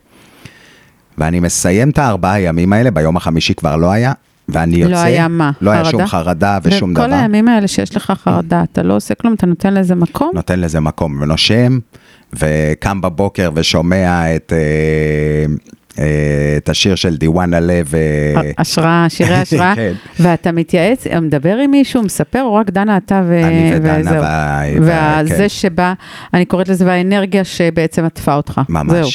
ואני 1.19 1.41
מסיים 1.41 1.91
את 1.91 1.99
הארבעה 1.99 2.41
ימים 2.41 2.73
האלה, 2.73 2.91
ביום 2.91 3.17
החמישי 3.17 3.55
כבר 3.55 3.77
לא 3.77 3.91
היה, 3.91 4.13
ואני 4.49 4.77
יוצא, 4.77 4.93
לא 4.93 4.99
היה 4.99 5.29
מה? 5.29 5.51
לא 5.61 5.71
היה 5.71 5.85
שום 5.85 6.07
חרדה? 6.07 6.25
חרדה 6.25 6.59
ושום 6.63 6.93
וכל 6.93 7.07
דבר. 7.07 7.15
הימים 7.15 7.49
האלה 7.49 7.69
שיש 7.69 7.97
לך 7.97 8.13
חרדה, 8.25 8.63
אתה 8.63 8.83
לא 8.83 8.97
עושה 8.97 9.15
כלום, 9.15 9.35
אתה 9.35 9.47
נותן 9.47 9.75
לזה 9.75 9.95
מקום? 9.95 10.31
נותן 10.35 10.61
לזה 10.61 10.81
מקום 10.81 11.23
ונושם, 11.23 11.79
וקם 12.33 13.01
בבוקר 13.01 13.51
ושומע 13.55 14.37
את, 14.37 14.53
אה, 14.53 15.55
את 16.57 16.69
השיר 16.69 16.95
של 16.95 17.17
דיוואנה 17.17 17.61
לב. 17.61 17.95
אה, 17.95 18.51
השראה, 18.59 19.07
שירי 19.09 19.35
השראה, 19.43 19.75
כן. 19.75 19.93
ואתה 20.21 20.53
מתייעץ, 20.53 21.07
מדבר 21.23 21.57
עם 21.57 21.71
מישהו, 21.71 22.03
מספר, 22.03 22.43
או 22.43 22.55
רק 22.55 22.71
דנה 22.71 22.97
אתה 22.97 23.23
ו... 23.29 23.41
אני 23.45 23.71
ודנה? 23.77 24.21
וה- 24.21 24.63
וה- 24.83 25.21
וזה 25.25 25.37
כן. 25.37 25.49
שבא, 25.49 25.93
אני 26.35 26.45
קוראת 26.45 26.69
לזה, 26.69 26.87
והאנרגיה 26.87 27.45
שבעצם 27.45 28.05
עטפה 28.05 28.35
אותך. 28.35 28.61
זהו. 28.89 29.09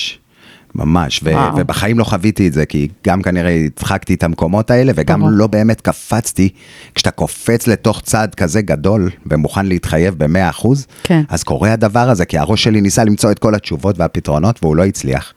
ממש. 0.80 1.22
ו- 1.24 1.30
וואו. 1.30 1.58
ובחיים 1.58 2.00
לא 2.00 2.04
חוויתי 2.04 2.48
את 2.48 2.54
זה, 2.54 2.66
כי 2.66 2.88
גם 3.08 3.22
כנראה 3.22 3.66
הדחקתי 3.66 4.14
את 4.14 4.24
המקומות 4.24 4.72
האלה, 4.72 4.92
וגם 4.96 5.20
ברור. 5.20 5.32
לא 5.32 5.48
באמת 5.48 5.82
קפצתי. 5.82 6.50
כשאתה 6.96 7.12
קופץ 7.12 7.68
לתוך 7.68 8.02
צעד 8.02 8.36
כזה 8.36 8.62
גדול, 8.62 9.10
ומוכן 9.26 9.66
להתחייב 9.66 10.16
במאה 10.18 10.50
אחוז, 10.50 10.88
כן. 11.04 11.22
אז 11.30 11.44
קורה 11.44 11.74
הדבר 11.74 12.10
הזה, 12.10 12.26
כי 12.26 12.38
הראש 12.38 12.64
שלי 12.64 12.82
ניסה 12.82 13.04
למצוא 13.04 13.32
את 13.32 13.40
כל 13.40 13.56
התשובות 13.56 14.00
והפתרונות, 14.00 14.60
והוא 14.62 14.76
לא 14.76 14.86
הצליח. 14.86 15.34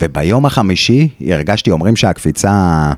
וביום 0.00 0.46
החמישי 0.46 1.08
הרגשתי, 1.26 1.70
אומרים 1.70 1.96
שהקפיצה 1.96 2.92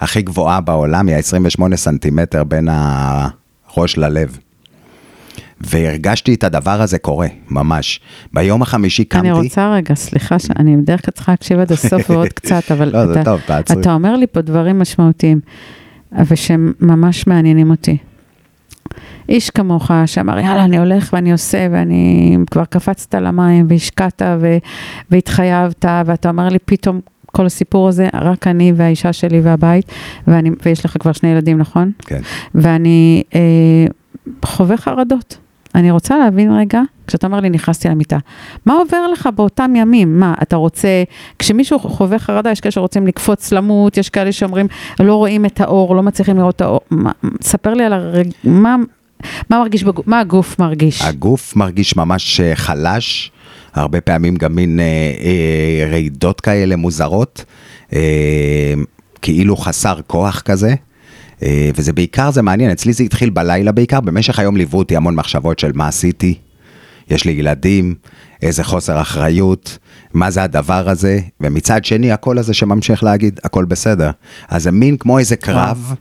הכי 0.00 0.22
גבוהה 0.22 0.60
בעולם 0.60 1.08
היא 1.08 1.16
ה-28 1.16 1.76
סנטימטר 1.76 2.44
בין 2.44 2.68
הראש 2.70 3.98
ללב. 3.98 4.38
והרגשתי 5.60 6.34
את 6.34 6.44
הדבר 6.44 6.82
הזה 6.82 6.98
קורה, 6.98 7.26
ממש. 7.50 8.00
ביום 8.32 8.62
החמישי 8.62 9.04
קמתי. 9.04 9.30
אני 9.30 9.38
רוצה 9.38 9.74
רגע, 9.74 9.94
סליחה, 9.94 10.38
שאני 10.38 10.76
בדרך 10.76 11.04
כלל 11.04 11.12
צריכה 11.12 11.32
להקשיב 11.32 11.58
עד 11.58 11.72
הסוף 11.72 12.02
ועוד 12.10 12.28
קצת, 12.28 12.72
אבל 12.72 12.90
לא, 12.92 13.12
אתה, 13.12 13.24
טוב, 13.24 13.40
תעצרי. 13.46 13.80
אתה 13.80 13.94
אומר 13.94 14.16
לי 14.16 14.26
פה 14.26 14.40
דברים 14.40 14.78
משמעותיים, 14.78 15.40
ושהם 16.26 16.72
ממש 16.80 17.26
מעניינים 17.26 17.70
אותי. 17.70 17.96
איש 19.28 19.50
כמוך 19.50 19.90
שאמר, 20.06 20.38
יאללה, 20.38 20.64
אני 20.64 20.78
הולך 20.78 21.12
ואני 21.12 21.32
עושה, 21.32 21.66
ואני 21.70 22.36
כבר 22.50 22.64
קפצת 22.64 23.14
למים, 23.14 23.66
והשקעת 23.68 24.22
ו- 24.40 24.58
והתחייבת, 25.10 25.84
ואתה 26.06 26.28
אומר 26.28 26.48
לי 26.48 26.58
פתאום, 26.58 27.00
כל 27.26 27.46
הסיפור 27.46 27.88
הזה, 27.88 28.08
רק 28.14 28.46
אני 28.46 28.72
והאישה 28.76 29.12
שלי 29.12 29.40
והבית, 29.40 29.92
ואני, 30.26 30.50
ויש 30.64 30.84
לך 30.84 30.96
כבר 31.00 31.12
שני 31.12 31.28
ילדים, 31.28 31.58
נכון? 31.58 31.92
כן. 31.98 32.20
ואני 32.54 33.22
אה, 33.34 33.40
חווה 34.44 34.76
חרדות. 34.76 35.38
אני 35.78 35.90
רוצה 35.90 36.18
להבין 36.18 36.52
רגע, 36.52 36.80
כשאתה 37.06 37.26
אומר 37.26 37.40
לי 37.40 37.50
נכנסתי 37.50 37.88
למיטה, 37.88 38.18
מה 38.66 38.74
עובר 38.74 39.06
לך 39.12 39.28
באותם 39.34 39.76
ימים? 39.76 40.20
מה, 40.20 40.34
אתה 40.42 40.56
רוצה, 40.56 40.88
כשמישהו 41.38 41.78
חווה 41.78 42.18
חרדה, 42.18 42.50
יש 42.50 42.60
כאלה 42.60 42.72
שרוצים 42.72 43.06
לקפוץ, 43.06 43.52
למות, 43.52 43.96
יש 43.96 44.10
כאלה 44.10 44.32
שאומרים, 44.32 44.66
לא 45.00 45.14
רואים 45.14 45.46
את 45.46 45.60
האור, 45.60 45.96
לא 45.96 46.02
מצליחים 46.02 46.36
לראות 46.36 46.56
את 46.56 46.60
האור. 46.60 46.80
מה, 46.90 47.10
ספר 47.42 47.74
לי 47.74 47.84
על 47.84 47.92
הרג... 47.92 48.28
מה, 48.44 48.76
מה 49.50 49.58
מרגיש 49.58 49.84
בגוף, 49.84 50.06
מה 50.06 50.20
הגוף 50.20 50.58
מרגיש? 50.58 51.02
הגוף 51.02 51.56
מרגיש 51.56 51.96
ממש 51.96 52.40
אה, 52.40 52.56
חלש, 52.56 53.30
הרבה 53.74 54.00
פעמים 54.00 54.36
גם 54.36 54.54
מין 54.54 54.80
אה, 54.80 54.84
אה, 54.84 55.90
רעידות 55.90 56.40
כאלה 56.40 56.76
מוזרות, 56.76 57.44
אה, 57.92 58.74
כאילו 59.22 59.56
חסר 59.56 60.00
כוח 60.06 60.40
כזה. 60.40 60.74
אה, 61.42 61.70
וזה 61.76 61.92
בעיקר, 61.92 62.30
זה 62.30 62.42
מעניין, 62.42 62.70
אצלי 62.70 62.92
זה 62.92 63.02
התחיל 63.02 63.30
בלילה 63.30 63.72
בעיקר, 63.72 64.00
במשך 64.00 64.38
היום 64.38 64.56
ליוו 64.56 64.78
אותי 64.78 64.96
המון 64.96 65.14
מחשבות 65.14 65.58
של 65.58 65.72
מה 65.74 65.88
עשיתי, 65.88 66.34
יש 67.10 67.24
לי 67.24 67.32
ילדים, 67.32 67.94
איזה 68.42 68.64
חוסר 68.64 69.00
אחריות, 69.00 69.78
מה 70.14 70.30
זה 70.30 70.42
הדבר 70.42 70.88
הזה, 70.88 71.20
ומצד 71.40 71.84
שני 71.84 72.12
הקול 72.12 72.38
הזה 72.38 72.54
שממשיך 72.54 73.04
להגיד, 73.04 73.40
הכל 73.44 73.64
בסדר. 73.64 74.10
אז 74.48 74.62
זה 74.62 74.70
מין 74.70 74.96
כמו 74.96 75.18
איזה 75.18 75.36
קרב, 75.36 75.94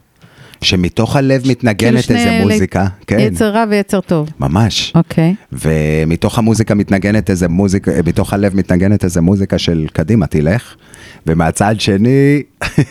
שמתוך 0.62 1.16
הלב 1.16 1.42
כאילו 1.42 1.52
מתנגנת 1.52 2.04
שני 2.04 2.18
איזה 2.18 2.40
מוזיקה, 2.44 2.88
כן, 3.08 3.20
יצר 3.20 3.50
רע 3.50 3.66
ויצר 3.70 4.02
טוב. 4.02 4.30
ממש. 4.40 4.94
אוקיי. 4.96 5.36
ומתוך 5.52 6.38
המוזיקה 6.38 6.76
מתנגנת 6.76 7.30
איזה 7.30 7.48
מוזיקה, 7.48 7.92
מתוך 8.06 8.34
הלב 8.34 8.56
מתנגנת 8.56 9.04
איזה 9.04 9.22
מוזיקה 9.22 9.58
של 9.58 9.86
קדימה, 9.94 10.28
תלך. 10.28 10.76
ומהצד 11.28 11.76
שני, 11.80 12.44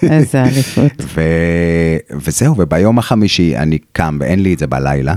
איזה 0.02 0.42
אליפות. 0.42 0.92
ו... 1.14 1.20
וזהו, 2.10 2.54
וביום 2.58 2.98
החמישי 2.98 3.56
אני 3.56 3.78
קם, 3.92 4.18
ואין 4.20 4.42
לי 4.42 4.54
את 4.54 4.58
זה 4.58 4.66
בלילה, 4.66 5.14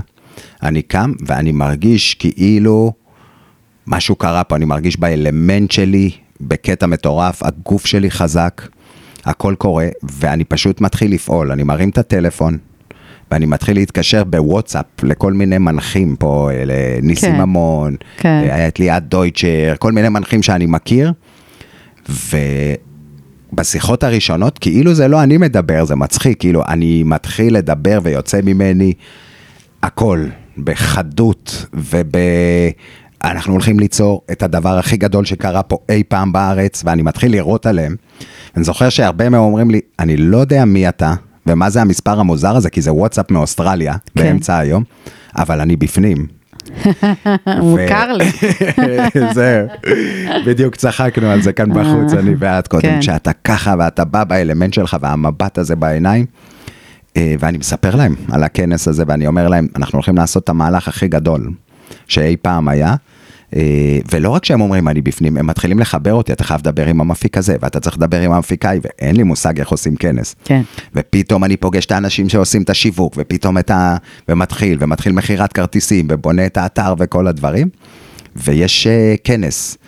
אני 0.62 0.82
קם 0.82 1.12
ואני 1.26 1.52
מרגיש 1.52 2.14
כאילו 2.14 2.92
משהו 3.86 4.16
קרה 4.16 4.44
פה, 4.44 4.56
אני 4.56 4.64
מרגיש 4.64 4.96
באלמנט 4.96 5.70
שלי, 5.70 6.10
בקטע 6.40 6.86
מטורף, 6.86 7.42
הגוף 7.42 7.86
שלי 7.86 8.10
חזק, 8.10 8.62
הכל 9.24 9.54
קורה, 9.58 9.88
ואני 10.02 10.44
פשוט 10.44 10.80
מתחיל 10.80 11.12
לפעול, 11.14 11.50
אני 11.50 11.62
מרים 11.62 11.88
את 11.88 11.98
הטלפון. 11.98 12.58
ואני 13.30 13.46
מתחיל 13.46 13.76
להתקשר 13.76 14.24
בוואטסאפ 14.24 14.84
לכל 15.02 15.32
מיני 15.32 15.58
מנחים 15.58 16.16
פה, 16.16 16.50
לניסים 16.66 17.32
כן. 17.32 17.40
ממון, 17.40 17.96
כן. 18.16 18.40
היה 18.42 18.68
את 18.68 18.78
ליאת 18.78 19.08
דויטשר, 19.08 19.74
כל 19.78 19.92
מיני 19.92 20.08
מנחים 20.08 20.42
שאני 20.42 20.66
מכיר, 20.66 21.12
ובשיחות 23.52 24.04
הראשונות, 24.04 24.58
כאילו 24.58 24.94
זה 24.94 25.08
לא 25.08 25.22
אני 25.22 25.36
מדבר, 25.36 25.84
זה 25.84 25.96
מצחיק, 25.96 26.40
כאילו 26.40 26.62
אני 26.68 27.02
מתחיל 27.02 27.56
לדבר 27.56 28.00
ויוצא 28.02 28.40
ממני 28.44 28.92
הכל, 29.82 30.24
בחדות 30.58 31.66
וב... 31.74 32.12
אנחנו 33.24 33.52
הולכים 33.52 33.80
ליצור 33.80 34.22
את 34.32 34.42
הדבר 34.42 34.78
הכי 34.78 34.96
גדול 34.96 35.24
שקרה 35.24 35.62
פה 35.62 35.78
אי 35.88 36.02
פעם 36.08 36.32
בארץ, 36.32 36.82
ואני 36.86 37.02
מתחיל 37.02 37.32
לראות 37.32 37.66
עליהם. 37.66 37.96
אני 38.56 38.64
זוכר 38.64 38.88
שהרבה 38.88 39.28
מהם 39.28 39.40
אומרים 39.40 39.70
לי, 39.70 39.80
אני 39.98 40.16
לא 40.16 40.38
יודע 40.38 40.64
מי 40.64 40.88
אתה, 40.88 41.14
ומה 41.46 41.70
זה 41.70 41.80
המספר 41.80 42.20
המוזר 42.20 42.56
הזה, 42.56 42.70
כי 42.70 42.80
זה 42.80 42.92
וואטסאפ 42.92 43.30
מאוסטרליה, 43.30 43.92
כן. 43.92 44.22
באמצע 44.22 44.58
היום, 44.58 44.84
אבל 45.36 45.60
אני 45.60 45.76
בפנים. 45.76 46.26
מוכר 47.62 48.12
לי. 48.12 48.30
זהו, 49.34 49.66
בדיוק 50.46 50.76
צחקנו 50.76 51.30
על 51.30 51.42
זה 51.42 51.52
כאן 51.52 51.70
בחוץ, 51.70 52.12
אני 52.12 52.34
ואת 52.38 52.68
קודם, 52.68 52.82
כן. 52.82 53.02
שאתה 53.02 53.32
ככה 53.32 53.74
ואתה 53.78 54.04
בא 54.04 54.24
באלמנט 54.24 54.74
שלך 54.74 54.96
והמבט 55.00 55.58
הזה 55.58 55.76
בעיניים. 55.76 56.26
אה, 57.16 57.34
ואני 57.38 57.58
מספר 57.58 57.96
להם 57.96 58.14
על 58.32 58.42
הכנס 58.42 58.88
הזה 58.88 59.04
ואני 59.06 59.26
אומר 59.26 59.48
להם, 59.48 59.66
אנחנו 59.76 59.96
הולכים 59.96 60.16
לעשות 60.16 60.44
את 60.44 60.48
המהלך 60.48 60.88
הכי 60.88 61.08
גדול 61.08 61.50
שאי 62.06 62.36
פעם 62.42 62.68
היה. 62.68 62.94
אה, 63.56 63.98
ולא 64.12 64.30
רק 64.30 64.44
שהם 64.44 64.60
אומרים 64.60 64.88
אני 64.88 65.00
בפנים, 65.00 65.36
הם 65.36 65.46
מתחילים 65.46 65.78
לחבר 65.78 66.14
אותי, 66.14 66.32
אתה 66.32 66.44
חייב 66.44 66.60
לדבר 66.60 66.86
עם 66.86 67.00
המפיק 67.00 67.38
הזה, 67.38 67.56
ואתה 67.60 67.80
צריך 67.80 67.96
לדבר 67.96 68.20
עם 68.20 68.32
המפיקאי, 68.32 68.78
ואין 68.82 69.16
לי 69.16 69.22
מושג 69.22 69.58
איך 69.58 69.68
עושים 69.68 69.96
כנס. 69.96 70.36
כן. 70.44 70.62
ופתאום 70.94 71.44
אני 71.44 71.56
פוגש 71.56 71.86
את 71.86 71.92
האנשים 71.92 72.28
שעושים 72.28 72.62
את 72.62 72.70
השיווק, 72.70 73.14
ופתאום 73.16 73.58
את 73.58 73.70
ה... 73.70 73.96
ומתחיל, 74.28 74.78
ומתחיל 74.80 75.12
מכירת 75.12 75.52
כרטיסים, 75.52 76.06
ובונה 76.10 76.46
את 76.46 76.56
האתר 76.56 76.94
וכל 76.98 77.26
הדברים, 77.26 77.68
ויש 78.36 78.86
uh, 78.86 79.20
כנס, 79.24 79.78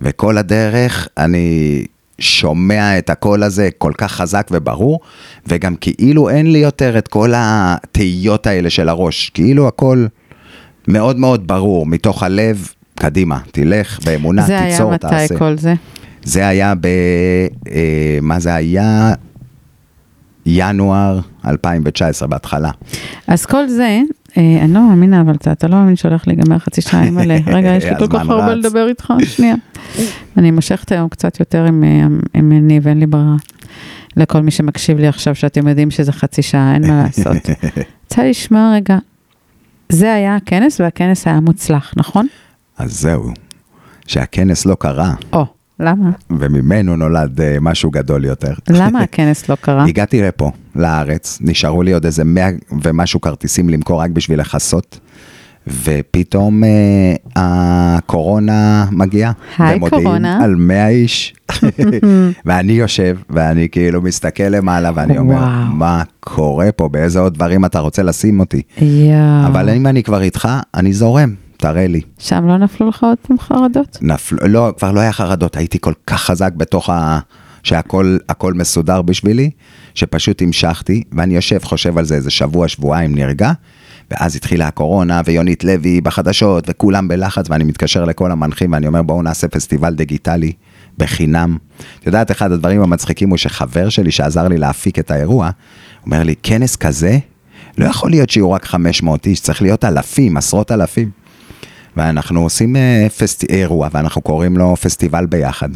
וכל 0.00 0.38
הדרך 0.38 1.08
אני 1.18 1.84
שומע 2.18 2.98
את 2.98 3.10
הקול 3.10 3.42
הזה 3.42 3.68
כל 3.78 3.92
כך 3.98 4.12
חזק 4.12 4.48
וברור, 4.50 5.00
וגם 5.46 5.76
כאילו 5.76 6.28
אין 6.28 6.52
לי 6.52 6.58
יותר 6.58 6.98
את 6.98 7.08
כל 7.08 7.32
התהיות 7.36 8.46
האלה 8.46 8.70
של 8.70 8.88
הראש, 8.88 9.30
כאילו 9.30 9.68
הכל 9.68 10.06
מאוד 10.88 11.18
מאוד 11.18 11.46
ברור, 11.46 11.86
מתוך 11.86 12.22
הלב, 12.22 12.68
קדימה, 12.94 13.38
תלך 13.52 13.98
באמונה, 14.04 14.42
זה 14.42 14.60
היה 14.60 14.70
תיצור, 14.70 14.92
מתי 14.92 15.06
תעשה. 15.10 15.38
כל 15.38 15.58
זה? 15.58 15.74
זה 16.24 16.48
היה 16.48 16.74
ב... 16.74 16.86
אה, 17.70 18.18
מה 18.22 18.40
זה 18.40 18.54
היה? 18.54 19.14
ינואר 20.46 21.20
2019 21.46 22.28
בהתחלה. 22.28 22.70
אז 23.26 23.46
כל 23.46 23.68
זה, 23.68 24.00
אה, 24.36 24.58
אני 24.62 24.72
לא 24.72 24.88
מאמינה, 24.88 25.20
אבל 25.20 25.34
אתה, 25.34 25.52
אתה 25.52 25.68
לא 25.68 25.76
מאמין 25.76 25.96
שהולך 25.96 26.28
להיגמר 26.28 26.58
חצי 26.58 26.80
שעה 26.80 27.02
עם 27.02 27.14
מלא. 27.14 27.34
רגע, 27.46 27.68
יש 27.68 27.84
לי 27.84 27.98
כל 27.98 28.06
כך 28.06 28.28
הרבה. 28.28 28.54
לדבר 28.54 28.88
איתך, 28.88 29.12
שנייה. 29.24 29.54
אני 30.36 30.50
מושכת 30.50 30.92
היום 30.92 31.08
קצת 31.08 31.40
יותר 31.40 31.64
עם, 31.64 31.84
אה, 31.84 32.06
עם 32.34 32.52
ניב, 32.52 32.88
אין 32.88 33.00
לי 33.00 33.06
ברירה. 33.06 33.36
לכל 34.16 34.40
מי 34.40 34.50
שמקשיב 34.50 34.98
לי 34.98 35.08
עכשיו, 35.08 35.34
שאתם 35.34 35.68
יודעים 35.68 35.90
שזה 35.90 36.12
חצי 36.12 36.42
שעה, 36.42 36.74
אין 36.74 36.86
מה 36.86 37.02
לעשות. 37.02 37.36
רוצה 38.10 38.24
לשמוע 38.24 38.72
רגע, 38.74 38.98
זה 39.88 40.14
היה 40.14 40.36
הכנס, 40.36 40.80
והכנס 40.80 41.26
היה 41.26 41.40
מוצלח, 41.40 41.94
נכון? 41.96 42.26
אז 42.78 43.00
זהו, 43.00 43.30
שהכנס 44.06 44.66
לא 44.66 44.74
קרה, 44.74 45.14
או, 45.32 45.46
למה? 45.80 46.10
וממנו 46.30 46.96
נולד 46.96 47.40
אה, 47.40 47.56
משהו 47.60 47.90
גדול 47.90 48.24
יותר. 48.24 48.52
למה 48.80 49.00
הכנס 49.00 49.48
לא 49.48 49.54
קרה? 49.60 49.84
הגעתי 49.84 50.22
לפה, 50.22 50.50
לארץ, 50.76 51.38
נשארו 51.40 51.82
לי 51.82 51.92
עוד 51.92 52.04
איזה 52.04 52.24
מאה 52.24 52.50
ומשהו 52.82 53.20
כרטיסים 53.20 53.68
למכור 53.68 54.00
רק 54.00 54.10
בשביל 54.10 54.40
לכסות, 54.40 54.98
ופתאום 55.66 56.64
אה, 56.64 57.14
הקורונה 57.36 58.86
מגיעה. 58.90 59.32
היי, 59.58 59.76
ומודיעים 59.76 60.04
קורונה. 60.04 60.44
על 60.44 60.54
100 60.54 60.88
איש, 60.88 61.34
ואני 62.46 62.72
יושב, 62.72 63.16
ואני 63.30 63.68
כאילו 63.68 64.02
מסתכל 64.02 64.42
למעלה, 64.42 64.90
ואני 64.94 65.18
אומר, 65.18 65.34
וואו. 65.34 65.72
מה 65.72 66.02
קורה 66.20 66.72
פה, 66.72 66.88
באיזה 66.88 67.20
עוד 67.20 67.34
דברים 67.34 67.64
אתה 67.64 67.78
רוצה 67.78 68.02
לשים 68.02 68.40
אותי? 68.40 68.62
יואו. 68.80 69.46
אבל 69.46 69.70
אם 69.70 69.86
אני 69.86 70.02
כבר 70.02 70.22
איתך, 70.22 70.48
אני 70.74 70.92
זורם, 70.92 71.34
תראה 71.62 71.86
לי. 71.86 72.00
שם 72.18 72.46
לא 72.46 72.58
נפלו 72.58 72.88
לך 72.88 73.04
עוד 73.04 73.18
פעם 73.22 73.38
חרדות? 73.38 73.98
נפל, 74.00 74.36
לא, 74.46 74.72
כבר 74.78 74.92
לא 74.92 75.00
היה 75.00 75.12
חרדות, 75.12 75.56
הייתי 75.56 75.78
כל 75.80 75.92
כך 76.06 76.22
חזק 76.22 76.52
בתוך 76.52 76.90
ה... 76.90 77.18
שהכל 77.62 78.16
הכל 78.28 78.54
מסודר 78.54 79.02
בשבילי, 79.02 79.50
שפשוט 79.94 80.42
המשכתי, 80.42 81.02
ואני 81.12 81.34
יושב, 81.34 81.58
חושב 81.64 81.98
על 81.98 82.04
זה 82.04 82.14
איזה 82.14 82.30
שבוע, 82.30 82.68
שבועיים, 82.68 83.14
נרגע, 83.14 83.52
ואז 84.10 84.36
התחילה 84.36 84.66
הקורונה, 84.66 85.20
ויונית 85.24 85.64
לוי 85.64 86.00
בחדשות, 86.00 86.64
וכולם 86.68 87.08
בלחץ, 87.08 87.46
ואני 87.50 87.64
מתקשר 87.64 88.04
לכל 88.04 88.32
המנחים, 88.32 88.72
ואני 88.72 88.86
אומר, 88.86 89.02
בואו 89.02 89.22
נעשה 89.22 89.48
פסטיבל 89.48 89.94
דיגיטלי 89.94 90.52
בחינם. 90.98 91.56
את 92.00 92.06
יודעת, 92.06 92.30
אחד 92.30 92.52
הדברים 92.52 92.82
המצחיקים 92.82 93.30
הוא 93.30 93.38
שחבר 93.38 93.88
שלי 93.88 94.10
שעזר 94.10 94.48
לי 94.48 94.58
להפיק 94.58 94.98
את 94.98 95.10
האירוע, 95.10 95.50
אומר 96.06 96.22
לי, 96.22 96.34
כנס 96.42 96.76
כזה, 96.76 97.18
לא 97.78 97.84
יכול 97.84 98.10
להיות 98.10 98.30
שיהיו 98.30 98.52
רק 98.52 98.64
500 98.64 99.26
איש, 99.26 99.40
צריך 99.40 99.62
להיות 99.62 99.84
אלפים, 99.84 100.36
עשרות 100.36 100.72
אלפים. 100.72 101.21
ואנחנו 101.96 102.42
עושים 102.42 102.76
אה, 102.76 103.06
פסט... 103.18 103.44
אירוע, 103.50 103.88
ואנחנו 103.92 104.22
קוראים 104.22 104.56
לו 104.56 104.76
פסטיבל 104.76 105.26
ביחד, 105.26 105.68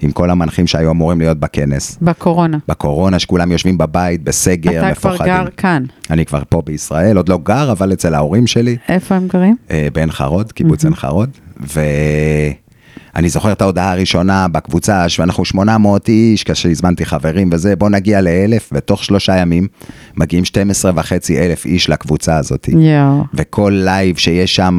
עם 0.00 0.12
כל 0.12 0.30
המנחים 0.30 0.66
שהיו 0.66 0.90
אמורים 0.90 1.18
להיות 1.20 1.40
בכנס. 1.40 1.98
בקורונה. 2.02 2.58
בקורונה, 2.68 3.18
שכולם 3.18 3.52
יושבים 3.52 3.78
בבית, 3.78 4.22
בסגר, 4.22 4.70
אתה 4.70 4.94
כבר 4.94 5.10
מפוחדים. 5.10 5.32
גר 5.32 5.46
כאן. 5.56 5.84
אני 6.10 6.26
כבר 6.26 6.42
פה 6.48 6.62
בישראל, 6.66 7.16
עוד 7.16 7.28
לא 7.28 7.38
גר, 7.42 7.72
אבל 7.72 7.92
אצל 7.92 8.14
ההורים 8.14 8.46
שלי, 8.46 8.76
איפה 8.88 9.14
הם 9.14 9.28
גרים? 9.28 9.56
אה, 9.70 9.88
בעין 9.92 10.10
חרוד, 10.10 10.52
קיבוץ 10.52 10.84
עין 10.84 10.94
חרוד, 10.94 11.30
ואני 11.60 13.28
זוכר 13.28 13.52
את 13.52 13.62
ההודעה 13.62 13.92
הראשונה 13.92 14.48
בקבוצה, 14.48 15.08
שאנחנו 15.08 15.44
800 15.44 16.08
איש, 16.08 16.44
כשהזמנתי 16.44 17.04
חברים 17.04 17.50
וזה, 17.52 17.76
בוא 17.76 17.88
נגיע 17.88 18.20
לאלף, 18.20 18.70
ותוך 18.72 19.04
שלושה 19.04 19.36
ימים 19.36 19.68
מגיעים 20.16 20.44
12 20.44 20.92
וחצי 20.94 21.38
אלף 21.38 21.66
איש 21.66 21.90
לקבוצה 21.90 22.36
הזאת. 22.36 22.68
יואו, 22.68 23.24
וכל 23.34 23.72
live 23.84 24.16
שיש 24.16 24.56
שם 24.56 24.78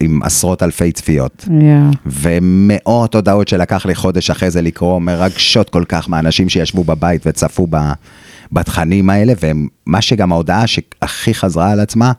עם 0.00 0.22
עשרות 0.22 0.62
אלפי 0.62 0.92
צפיות. 0.92 1.44
יואו. 1.50 1.90
ומאות 2.06 3.14
הודעות 3.14 3.48
שלקח 3.48 3.86
לי 3.86 3.94
חודש 3.94 4.30
אחרי 4.30 4.50
זה 4.50 4.62
לקרוא, 4.62 4.98
מרגשות 5.00 5.70
כל 5.70 5.84
כך 5.88 6.08
מהאנשים 6.08 6.48
שישבו 6.48 6.84
בבית 6.84 7.22
וצפו 7.26 7.66
ב, 7.70 7.76
בתכנים 8.52 9.10
האלה, 9.10 9.32
ומה 9.42 10.00
שגם 10.02 10.32
ההודעה 10.32 10.66
שהכי 10.66 11.34
חזרה 11.34 11.70
על 11.70 11.80
עצמה, 11.80 12.12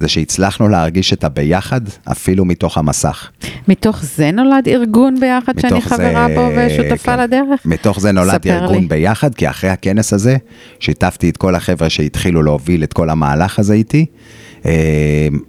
זה 0.00 0.08
שהצלחנו 0.08 0.68
להרגיש 0.68 1.12
את 1.12 1.24
הביחד, 1.24 1.80
אפילו 2.12 2.44
מתוך 2.44 2.78
המסך. 2.78 3.30
מתוך 3.68 4.02
זה 4.02 4.30
נולד 4.30 4.68
ארגון 4.68 5.20
ביחד 5.20 5.58
שאני 5.60 5.80
חברה 5.80 6.26
זה- 6.28 6.34
בו 6.34 6.48
ושותפה 6.56 7.16
כן. 7.16 7.20
לדרך? 7.22 7.60
מתוך 7.64 8.00
זה 8.00 8.12
נולד 8.12 8.46
ארגון 8.46 8.80
לי. 8.80 8.86
ביחד, 8.86 9.34
כי 9.34 9.50
אחרי 9.50 9.70
הכנס 9.70 10.12
הזה, 10.12 10.36
שיתפתי 10.80 11.30
את 11.30 11.36
כל 11.36 11.54
החבר'ה 11.54 11.90
שהתחילו 11.90 12.42
להוביל 12.42 12.82
את 12.84 12.92
כל 12.92 13.10
המהלך 13.10 13.58
הזה 13.58 13.74
איתי, 13.74 14.06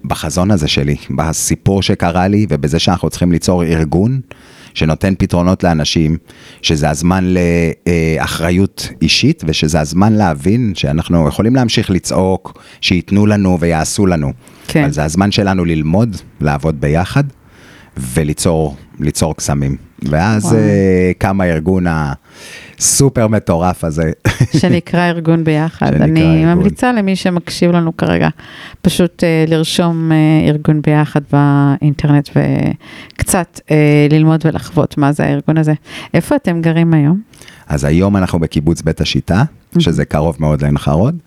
בחזון 0.05 0.51
הזה 0.51 0.67
שלי, 0.67 0.95
בסיפור 1.09 1.81
שקרה 1.81 2.27
לי, 2.27 2.45
ובזה 2.49 2.79
שאנחנו 2.79 3.09
צריכים 3.09 3.31
ליצור 3.31 3.63
ארגון 3.63 4.19
שנותן 4.73 5.13
פתרונות 5.17 5.63
לאנשים, 5.63 6.17
שזה 6.61 6.89
הזמן 6.89 7.33
לאחריות 8.17 8.89
אישית, 9.01 9.43
ושזה 9.47 9.79
הזמן 9.79 10.13
להבין 10.13 10.71
שאנחנו 10.75 11.27
יכולים 11.27 11.55
להמשיך 11.55 11.89
לצעוק, 11.91 12.63
שייתנו 12.81 13.25
לנו 13.25 13.59
ויעשו 13.59 14.05
לנו. 14.05 14.33
כן. 14.67 14.83
אבל 14.83 14.91
זה 14.91 15.03
הזמן 15.03 15.31
שלנו 15.31 15.65
ללמוד, 15.65 16.17
לעבוד 16.41 16.81
ביחד. 16.81 17.23
וליצור 17.99 18.75
ליצור 18.99 19.35
קסמים. 19.35 19.75
ואז 20.01 20.45
וואו. 20.45 20.55
אה, 20.55 21.11
קם 21.17 21.41
הארגון 21.41 21.85
הסופר 22.79 23.27
מטורף 23.27 23.83
הזה. 23.83 24.11
שנקרא 24.59 25.09
ארגון 25.09 25.43
ביחד. 25.43 25.87
שנקרא 25.87 26.05
אני 26.05 26.45
ארגון. 26.45 26.57
ממליצה 26.57 26.91
למי 26.91 27.15
שמקשיב 27.15 27.71
לנו 27.71 27.97
כרגע, 27.97 28.29
פשוט 28.81 29.23
אה, 29.23 29.45
לרשום 29.47 30.11
אה, 30.11 30.49
ארגון 30.49 30.81
ביחד 30.81 31.21
באינטרנט 31.31 32.29
וקצת 32.35 33.59
אה, 33.71 34.07
ללמוד 34.09 34.45
ולחוות 34.45 34.97
מה 34.97 35.11
זה 35.11 35.23
הארגון 35.23 35.57
הזה. 35.57 35.73
איפה 36.13 36.35
אתם 36.35 36.61
גרים 36.61 36.93
היום? 36.93 37.21
אז 37.67 37.83
היום 37.83 38.17
אנחנו 38.17 38.39
בקיבוץ 38.39 38.81
בית 38.81 39.01
השיטה, 39.01 39.43
שזה 39.79 40.05
קרוב 40.05 40.37
מאוד 40.39 40.61
לעין 40.61 40.77
חרוד. 40.77 41.17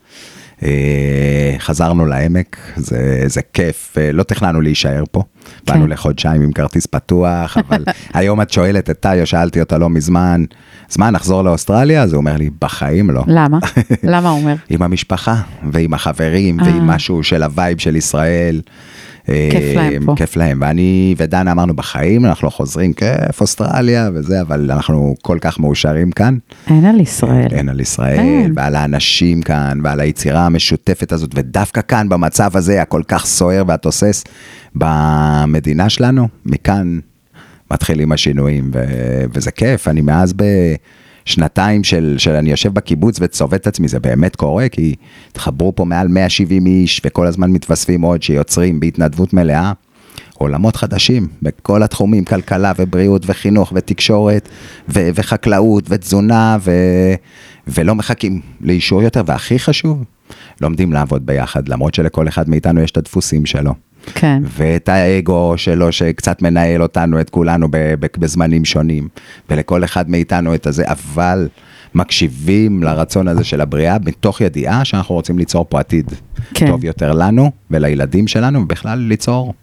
אה, 0.63 1.55
חזרנו 1.59 2.07
לעמק, 2.07 2.57
זה, 2.77 3.23
זה 3.27 3.41
כיף, 3.53 3.95
אה, 3.99 4.13
לא 4.13 4.23
תכננו 4.23 4.61
להישאר 4.61 5.05
פה. 5.11 5.23
כן. 5.65 5.73
באנו 5.73 5.87
לחודשיים 5.87 6.43
עם 6.43 6.53
כרטיס 6.53 6.87
פתוח, 6.87 7.57
אבל 7.57 7.85
היום 8.15 8.41
את 8.41 8.51
שואלת 8.51 8.91
את 8.91 9.01
טאיו, 9.01 9.27
שאלתי 9.27 9.61
אותה 9.61 9.79
לא 9.79 9.91
מזמן, 9.91 10.45
אז 10.91 10.97
מה, 10.99 11.11
נחזור 11.11 11.43
לאוסטרליה? 11.43 12.03
אז 12.03 12.13
הוא 12.13 12.21
אומר 12.21 12.37
לי, 12.37 12.51
בחיים 12.61 13.11
לא. 13.11 13.25
למה? 13.27 13.59
למה 14.03 14.31
הוא 14.31 14.41
אומר? 14.41 14.55
עם 14.71 14.83
המשפחה 14.83 15.37
ועם 15.73 15.95
החברים 15.95 16.61
אה. 16.61 16.67
ועם 16.67 16.87
משהו 16.87 17.23
של 17.23 17.43
ה 17.43 17.50
vibe 17.50 17.79
של 17.79 17.97
ישראל. 17.97 18.61
כיף 19.27 19.77
להם 19.77 20.03
אה, 20.03 20.07
פה. 20.07 20.15
כיף 20.17 20.37
להם, 20.37 20.59
ואני 20.63 21.15
ודנה 21.19 21.53
אמרנו 21.53 21.75
בחיים, 21.75 22.27
אנחנו 22.27 22.47
לא 22.47 22.51
חוזרים, 22.51 22.93
כיף, 22.93 23.41
אוסטרליה 23.41 24.11
וזה, 24.15 24.41
אבל 24.41 24.71
אנחנו 24.71 25.15
כל 25.23 25.39
כך 25.41 25.61
מאושרים 25.61 26.11
כאן. 26.11 26.37
אין 26.67 26.85
על 26.85 27.01
ישראל. 27.01 27.49
אין 27.51 27.69
על 27.69 27.81
ישראל, 27.81 28.19
אין. 28.19 28.53
ועל 28.57 28.77
האנשים 28.77 29.43
כאן, 29.43 29.79
ועל 29.85 30.01
היצירה 30.01 30.47
המשותפת 30.47 31.13
הזאת, 31.13 31.31
ודווקא 31.35 31.81
כאן, 31.89 32.09
במצב 32.09 32.57
הזה, 32.57 32.83
הכל 32.83 33.03
כך 33.09 33.27
סוער 33.27 33.63
והתוסס 33.67 34.25
במדינה 34.75 35.89
שלנו, 35.89 36.29
מכאן 36.47 36.99
מתחילים 37.71 38.13
השינויים, 38.13 38.71
ו- 38.75 39.25
וזה 39.33 39.51
כיף, 39.51 39.89
אני 39.89 40.01
מאז 40.01 40.35
בשנתיים 41.27 41.85
של, 41.85 42.15
של 42.19 42.31
אני 42.33 42.51
יושב 42.51 42.75
בקיבוץ 42.75 43.19
וצובט 43.21 43.61
את 43.61 43.67
עצמי, 43.67 43.89
זה 43.89 44.01
באמת 44.01 44.37
קורה, 44.37 44.69
כי 44.69 44.95
התחברו 45.31 45.75
פה 45.75 45.85
מעל 45.85 46.09
170 46.09 46.67
איש, 46.67 47.01
וכל 47.05 47.27
הזמן 47.27 47.51
מתווספים 47.51 48.03
עוד 48.03 48.23
שיוצרים 48.23 48.81
בהתנדבות 48.81 49.33
מלאה. 49.33 49.73
עולמות 50.35 50.77
חדשים 50.77 51.29
בכל 51.43 51.83
התחומים, 51.83 52.25
כלכלה 52.25 52.73
ובריאות 52.79 53.23
וחינוך 53.27 53.73
ותקשורת 53.77 54.49
ו- 54.89 55.09
וחקלאות 55.15 55.85
ותזונה 55.89 56.59
ו- 56.61 57.15
ולא 57.67 57.95
מחכים 57.95 58.41
לאישור 58.61 59.03
יותר, 59.03 59.23
והכי 59.27 59.59
חשוב, 59.59 60.05
לומדים 60.61 60.93
לעבוד 60.93 61.27
ביחד, 61.27 61.69
למרות 61.69 61.95
שלכל 61.95 62.29
אחד 62.29 62.49
מאיתנו 62.49 62.81
יש 62.81 62.91
את 62.91 62.97
הדפוסים 62.97 63.47
שלו. 63.47 63.75
כן. 64.15 64.43
ואת 64.57 64.89
האגו 64.89 65.55
שלו 65.57 65.93
שקצת 65.93 66.43
מנהל 66.43 66.83
אותנו, 66.83 67.21
את 67.21 67.31
כולנו 67.31 67.69
ב- 67.71 67.95
ב- 68.01 68.07
בזמנים 68.19 68.65
שונים, 68.65 69.09
ולכל 69.51 69.85
אחד 69.85 70.11
מאיתנו 70.11 70.55
את 70.55 70.67
הזה, 70.67 70.85
אבל 70.87 71.49
מקשיבים 71.95 72.83
לרצון 72.83 73.29
הזה 73.29 73.45
של 73.45 73.61
הבריאה, 73.61 73.97
מתוך 74.05 74.41
ידיעה 74.41 74.85
שאנחנו 74.85 75.15
רוצים 75.15 75.39
ליצור 75.39 75.67
פה 75.69 75.81
עתיד 75.81 76.13
כן. 76.55 76.67
טוב 76.67 76.85
יותר 76.85 77.13
לנו 77.13 77.51
ולילדים 77.71 78.29
שלנו, 78.29 78.61
ובכלל 78.61 78.99
ליצור 78.99 79.55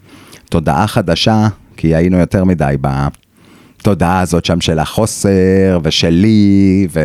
תודעה 0.50 0.88
חדשה, 0.88 1.48
כי 1.78 1.96
היינו 1.96 2.18
יותר 2.18 2.44
מדי 2.44 2.76
בתודעה 2.82 4.20
הזאת 4.20 4.46
שם 4.46 4.62
של 4.62 4.80
החוסר 4.80 5.80
ושלי, 5.84 6.88
ו... 6.94 7.00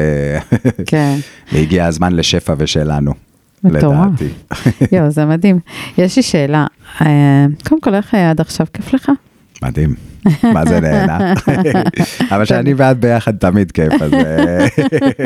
כן. 0.87 1.17
והגיע 1.53 1.87
הזמן 1.87 2.13
לשפע 2.13 2.55
ושלנו, 2.59 3.15
מטורף. 3.65 4.07
לדעתי. 4.21 4.97
יואו, 4.97 5.11
זה 5.11 5.25
מדהים. 5.25 5.59
יש 5.99 6.17
לי 6.17 6.23
שאלה, 6.23 6.67
אה, 7.01 7.47
קודם 7.69 7.81
כל, 7.81 7.95
איך 7.95 8.15
היה 8.15 8.31
עד 8.31 8.41
עכשיו? 8.41 8.67
כיף 8.73 8.95
לך? 8.95 9.11
מדהים, 9.63 9.95
מה 10.43 10.67
זה 10.67 10.81
נהנה. 10.81 11.35
אבל 12.33 12.45
שאני 12.45 12.75
ואת 12.77 12.99
ביחד 12.99 13.37
תמיד 13.37 13.73
כיף, 13.73 14.03
אז... 14.03 14.13
אה, 14.13 14.67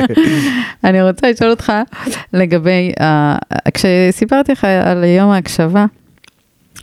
אני 0.84 1.02
רוצה 1.02 1.30
לשאול 1.30 1.50
אותך 1.50 1.72
לגבי, 2.32 2.92
אה, 3.00 3.36
כשסיפרתי 3.74 4.52
לך 4.52 4.64
על 4.64 5.04
יום 5.04 5.30
ההקשבה, 5.30 5.86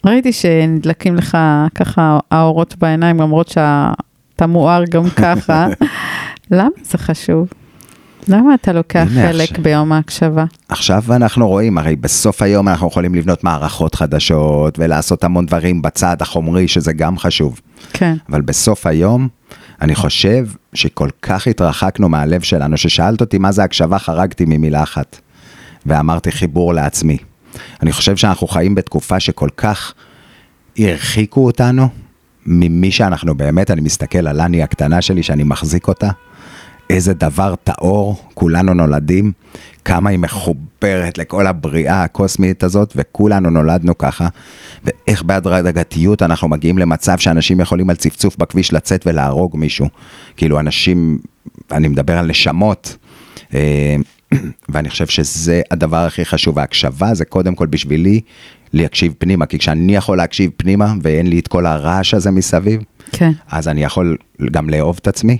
ראיתי 0.05 0.33
שנדלקים 0.33 1.15
לך 1.15 1.37
ככה 1.75 2.19
האורות 2.31 2.75
בעיניים, 2.77 3.21
למרות 3.21 3.47
שאתה 3.47 4.47
מואר 4.47 4.83
גם 4.89 5.09
ככה. 5.09 5.67
למה 6.51 6.69
זה 6.83 6.97
חשוב? 6.97 7.47
למה 8.27 8.53
אתה 8.53 8.73
לוקח 8.73 9.07
חלק 9.13 9.49
עכשיו. 9.49 9.63
ביום 9.63 9.91
ההקשבה? 9.91 10.45
עכשיו 10.69 11.03
אנחנו 11.09 11.47
רואים, 11.47 11.77
הרי 11.77 11.95
בסוף 11.95 12.41
היום 12.41 12.67
אנחנו 12.67 12.87
יכולים 12.87 13.15
לבנות 13.15 13.43
מערכות 13.43 13.95
חדשות 13.95 14.79
ולעשות 14.79 15.23
המון 15.23 15.45
דברים 15.45 15.81
בצד 15.81 16.17
החומרי, 16.19 16.67
שזה 16.67 16.93
גם 16.93 17.17
חשוב. 17.17 17.61
כן, 17.93 18.15
אבל 18.29 18.41
בסוף 18.41 18.87
היום, 18.87 19.27
אני 19.81 19.95
חושב 19.95 20.47
שכל 20.73 21.09
כך 21.21 21.47
התרחקנו 21.47 22.09
מהלב 22.09 22.41
שלנו, 22.41 22.77
ששאלת 22.77 23.21
אותי 23.21 23.37
מה 23.37 23.51
זה 23.51 23.63
הקשבה, 23.63 23.99
חרגתי 23.99 24.45
ממילה 24.47 24.83
אחת, 24.83 25.19
ואמרתי 25.85 26.31
חיבור 26.31 26.73
לעצמי. 26.73 27.17
אני 27.81 27.91
חושב 27.91 28.17
שאנחנו 28.17 28.47
חיים 28.47 28.75
בתקופה 28.75 29.19
שכל 29.19 29.49
כך 29.57 29.93
הרחיקו 30.79 31.45
אותנו 31.45 31.89
ממי 32.45 32.91
שאנחנו 32.91 33.35
באמת, 33.35 33.71
אני 33.71 33.81
מסתכל 33.81 34.27
על 34.27 34.41
אני 34.41 34.63
הקטנה 34.63 35.01
שלי 35.01 35.23
שאני 35.23 35.43
מחזיק 35.43 35.87
אותה, 35.87 36.09
איזה 36.89 37.13
דבר 37.13 37.55
טהור, 37.63 38.15
כולנו 38.33 38.73
נולדים, 38.73 39.31
כמה 39.85 40.09
היא 40.09 40.19
מחוברת 40.19 41.17
לכל 41.17 41.47
הבריאה 41.47 42.03
הקוסמית 42.03 42.63
הזאת, 42.63 42.93
וכולנו 42.95 43.49
נולדנו 43.49 43.97
ככה, 43.97 44.27
ואיך 44.83 45.23
בהדרגתיות 45.23 46.21
אנחנו 46.21 46.47
מגיעים 46.47 46.77
למצב 46.77 47.17
שאנשים 47.17 47.59
יכולים 47.59 47.89
על 47.89 47.95
צפצוף 47.95 48.37
בכביש 48.37 48.73
לצאת 48.73 49.07
ולהרוג 49.07 49.57
מישהו. 49.57 49.87
כאילו 50.37 50.59
אנשים, 50.59 51.19
אני 51.71 51.87
מדבר 51.87 52.17
על 52.17 52.27
נשמות, 52.27 52.97
אה, 53.53 53.95
ואני 54.69 54.89
חושב 54.89 55.07
שזה 55.07 55.61
הדבר 55.71 56.05
הכי 56.05 56.25
חשוב, 56.25 56.59
ההקשבה 56.59 57.13
זה 57.13 57.25
קודם 57.25 57.55
כל 57.55 57.65
בשבילי 57.65 58.21
להקשיב 58.73 59.13
פנימה, 59.17 59.45
כי 59.45 59.59
כשאני 59.59 59.95
יכול 59.95 60.17
להקשיב 60.17 60.51
פנימה 60.57 60.93
ואין 61.01 61.27
לי 61.27 61.39
את 61.39 61.47
כל 61.47 61.65
הרעש 61.65 62.13
הזה 62.13 62.31
מסביב, 62.31 62.81
כן, 63.11 63.31
אז 63.47 63.67
אני 63.67 63.83
יכול 63.83 64.17
גם 64.51 64.69
לאהוב 64.69 64.97
את 65.01 65.07
עצמי 65.07 65.37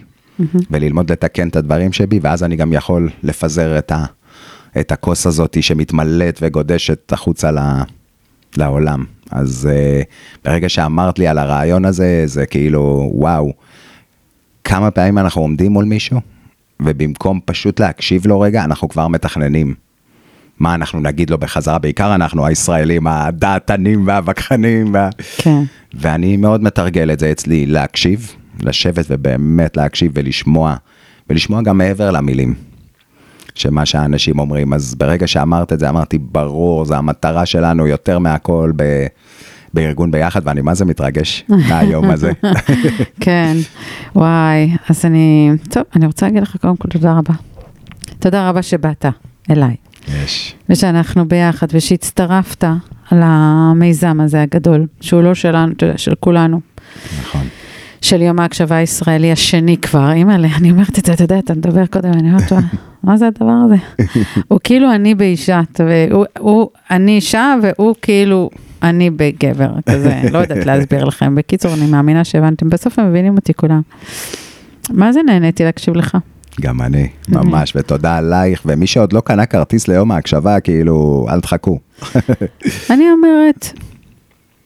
וללמוד 0.71 1.11
לתקן 1.11 1.47
את 1.47 1.55
הדברים 1.55 1.93
שבי, 1.93 2.19
ואז 2.21 2.43
אני 2.43 2.55
גם 2.55 2.73
יכול 2.73 3.09
לפזר 3.23 3.77
את, 3.77 3.91
ה, 3.91 4.05
את 4.79 4.91
הכוס 4.91 5.27
הזאת 5.27 5.63
שמתמלאת 5.63 6.39
וגודשת 6.41 7.13
החוצה 7.13 7.51
ל, 7.51 7.59
לעולם. 8.57 9.03
אז 9.31 9.69
uh, 9.71 10.05
ברגע 10.45 10.69
שאמרת 10.69 11.19
לי 11.19 11.27
על 11.27 11.37
הרעיון 11.37 11.85
הזה, 11.85 12.23
זה 12.25 12.45
כאילו, 12.45 13.11
וואו, 13.13 13.53
כמה 14.63 14.91
פעמים 14.91 15.17
אנחנו 15.17 15.41
עומדים 15.41 15.71
מול 15.71 15.85
מישהו, 15.85 16.21
ובמקום 16.79 17.39
פשוט 17.45 17.79
להקשיב 17.79 18.27
לו 18.27 18.39
רגע, 18.39 18.63
אנחנו 18.63 18.89
כבר 18.89 19.07
מתכננים. 19.07 19.73
מה 20.59 20.75
אנחנו 20.75 20.99
נגיד 20.99 21.29
לו 21.29 21.37
בחזרה, 21.37 21.79
בעיקר 21.79 22.15
אנחנו 22.15 22.45
הישראלים, 22.45 23.07
הדעתנים 23.07 24.07
והווכחנים. 24.07 24.93
וה... 24.93 25.09
כן, 25.37 25.63
ואני 25.93 26.37
מאוד 26.37 26.63
מתרגל 26.63 27.11
את 27.11 27.19
זה 27.19 27.31
אצלי, 27.31 27.65
להקשיב, 27.65 28.35
לשבת 28.61 29.05
ובאמת 29.09 29.77
להקשיב 29.77 30.11
ולשמוע, 30.15 30.75
ולשמוע 31.29 31.61
גם 31.61 31.77
מעבר 31.77 32.11
למילים, 32.11 32.53
שמה 33.55 33.85
שהאנשים 33.85 34.39
אומרים. 34.39 34.73
אז 34.73 34.95
ברגע 34.95 35.27
שאמרת 35.27 35.73
את 35.73 35.79
זה, 35.79 35.89
אמרתי, 35.89 36.17
ברור, 36.17 36.85
זו 36.85 36.95
המטרה 36.95 37.45
שלנו 37.45 37.87
יותר 37.87 38.19
מהכל 38.19 38.71
ב... 38.75 39.05
בארגון 39.73 40.11
ביחד, 40.11 40.41
ואני 40.43 40.61
מה 40.61 40.73
זה 40.73 40.85
מתרגש 40.85 41.43
מהיום 41.69 42.11
הזה. 42.11 42.31
כן. 43.19 43.57
וואי, 44.15 44.75
אז 44.89 45.05
אני, 45.05 45.51
טוב, 45.69 45.83
אני 45.95 46.05
רוצה 46.05 46.25
להגיד 46.25 46.43
לך 46.43 46.55
קודם 46.61 46.75
כל 46.75 46.87
תודה 46.87 47.13
רבה. 47.13 47.33
תודה 48.19 48.49
רבה 48.49 48.61
שבאת 48.61 49.05
אליי, 49.49 49.75
יש. 50.07 50.55
ושאנחנו 50.69 51.27
ביחד, 51.27 51.67
ושהצטרפת 51.73 52.63
למיזם 53.11 54.19
הזה 54.21 54.41
הגדול, 54.41 54.87
שהוא 55.01 55.23
לא 55.23 55.33
שלנו, 55.33 55.71
אתה 55.71 55.85
יודע, 55.85 55.97
של 55.97 56.15
כולנו. 56.19 56.61
נכון. 57.21 57.47
של 58.05 58.21
יום 58.21 58.39
ההקשבה 58.39 58.75
הישראלי 58.75 59.31
השני 59.31 59.77
כבר, 59.77 60.11
אימא'לה, 60.11 60.47
אני 60.57 60.71
אומרת 60.71 60.99
את 60.99 61.05
זה, 61.05 61.13
אתה 61.13 61.23
יודע, 61.23 61.39
אתה 61.39 61.53
מדבר 61.53 61.85
קודם, 61.85 62.11
אני 62.13 62.29
אומרת, 62.29 62.51
"וואי, 62.51 62.63
מה 63.03 63.17
זה 63.17 63.27
הדבר 63.27 63.53
הזה? 63.65 63.75
הוא 64.47 64.59
כאילו 64.63 64.91
אני 64.91 65.15
באישה, 65.15 65.61
והוא, 65.79 66.25
הוא, 66.39 66.69
אני 66.91 67.15
אישה 67.15 67.55
והוא 67.61 67.95
כאילו 68.01 68.49
אני 68.83 69.09
בגבר, 69.09 69.69
כזה, 69.89 70.21
לא 70.31 70.37
יודעת 70.37 70.65
להסביר 70.65 71.05
לכם. 71.05 71.35
בקיצור, 71.35 71.73
אני 71.73 71.85
מאמינה 71.91 72.23
שהבנתם, 72.23 72.69
בסוף 72.69 72.99
הם 72.99 73.09
מבינים 73.09 73.35
אותי 73.35 73.53
כולם. 73.53 73.81
מה 74.89 75.13
זה 75.13 75.19
נהניתי 75.25 75.63
להקשיב 75.63 75.95
לך? 75.95 76.17
גם 76.61 76.81
אני, 76.81 77.07
ממש, 77.29 77.73
ותודה 77.75 78.17
עלייך, 78.17 78.61
ומי 78.65 78.87
שעוד 78.87 79.13
לא 79.13 79.19
קנה 79.19 79.45
כרטיס 79.45 79.87
ליום 79.87 80.11
ההקשבה, 80.11 80.59
כאילו, 80.59 81.27
אל 81.29 81.41
תחכו. 81.41 81.79
אני 82.89 83.05
אומרת, 83.11 83.69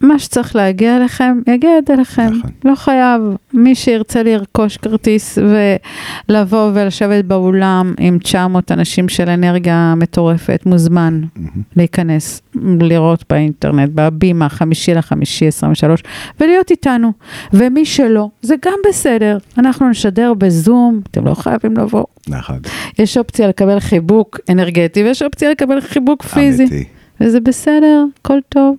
מה 0.01 0.19
שצריך 0.19 0.55
להגיע 0.55 0.97
אליכם, 0.97 1.39
יגיע 1.47 1.69
עד 1.77 1.91
אליכם. 1.91 2.27
נכון. 2.37 2.51
לא 2.65 2.75
חייב. 2.75 3.21
מי 3.53 3.75
שירצה 3.75 4.23
לרכוש 4.23 4.77
כרטיס 4.77 5.37
ולבוא 6.29 6.71
ולשבת 6.73 7.25
באולם 7.25 7.93
עם 7.99 8.19
900 8.19 8.71
אנשים 8.71 9.09
של 9.09 9.29
אנרגיה 9.29 9.93
מטורפת, 9.97 10.61
מוזמן 10.65 11.21
להיכנס, 11.75 12.41
לראות 12.79 13.23
באינטרנט, 13.29 13.89
בבימה, 13.95 14.49
חמישי 14.49 14.93
לחמישי 14.93 15.47
23, 15.47 16.03
ולהיות 16.39 16.71
איתנו. 16.71 17.11
ומי 17.53 17.85
שלא, 17.85 18.29
זה 18.41 18.55
גם 18.65 18.77
בסדר. 18.89 19.37
אנחנו 19.57 19.89
נשדר 19.89 20.33
בזום, 20.33 21.01
אתם 21.11 21.25
לא 21.25 21.33
חייבים 21.33 21.77
לבוא. 21.77 22.05
נכון. 22.27 22.59
יש 22.99 23.17
אופציה 23.17 23.47
לקבל 23.47 23.79
חיבוק 23.79 24.39
אנרגטי 24.49 25.03
ויש 25.03 25.21
אופציה 25.21 25.51
לקבל 25.51 25.81
חיבוק 25.81 26.23
פיזי. 26.23 26.63
אמיתי. 26.63 26.83
וזה 27.21 27.39
בסדר, 27.39 28.05
הכל 28.21 28.39
טוב. 28.49 28.75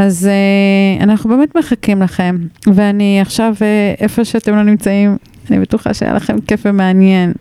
אז 0.00 0.28
uh, 0.28 1.02
אנחנו 1.02 1.30
באמת 1.30 1.56
מחכים 1.56 2.02
לכם, 2.02 2.36
ואני 2.74 3.20
עכשיו, 3.20 3.54
uh, 3.58 4.00
איפה 4.02 4.24
שאתם 4.24 4.54
לא 4.54 4.62
נמצאים, 4.62 5.16
אני 5.50 5.60
בטוחה 5.60 5.94
שהיה 5.94 6.14
לכם 6.14 6.40
כיף 6.40 6.60
ומעניין 6.64 7.32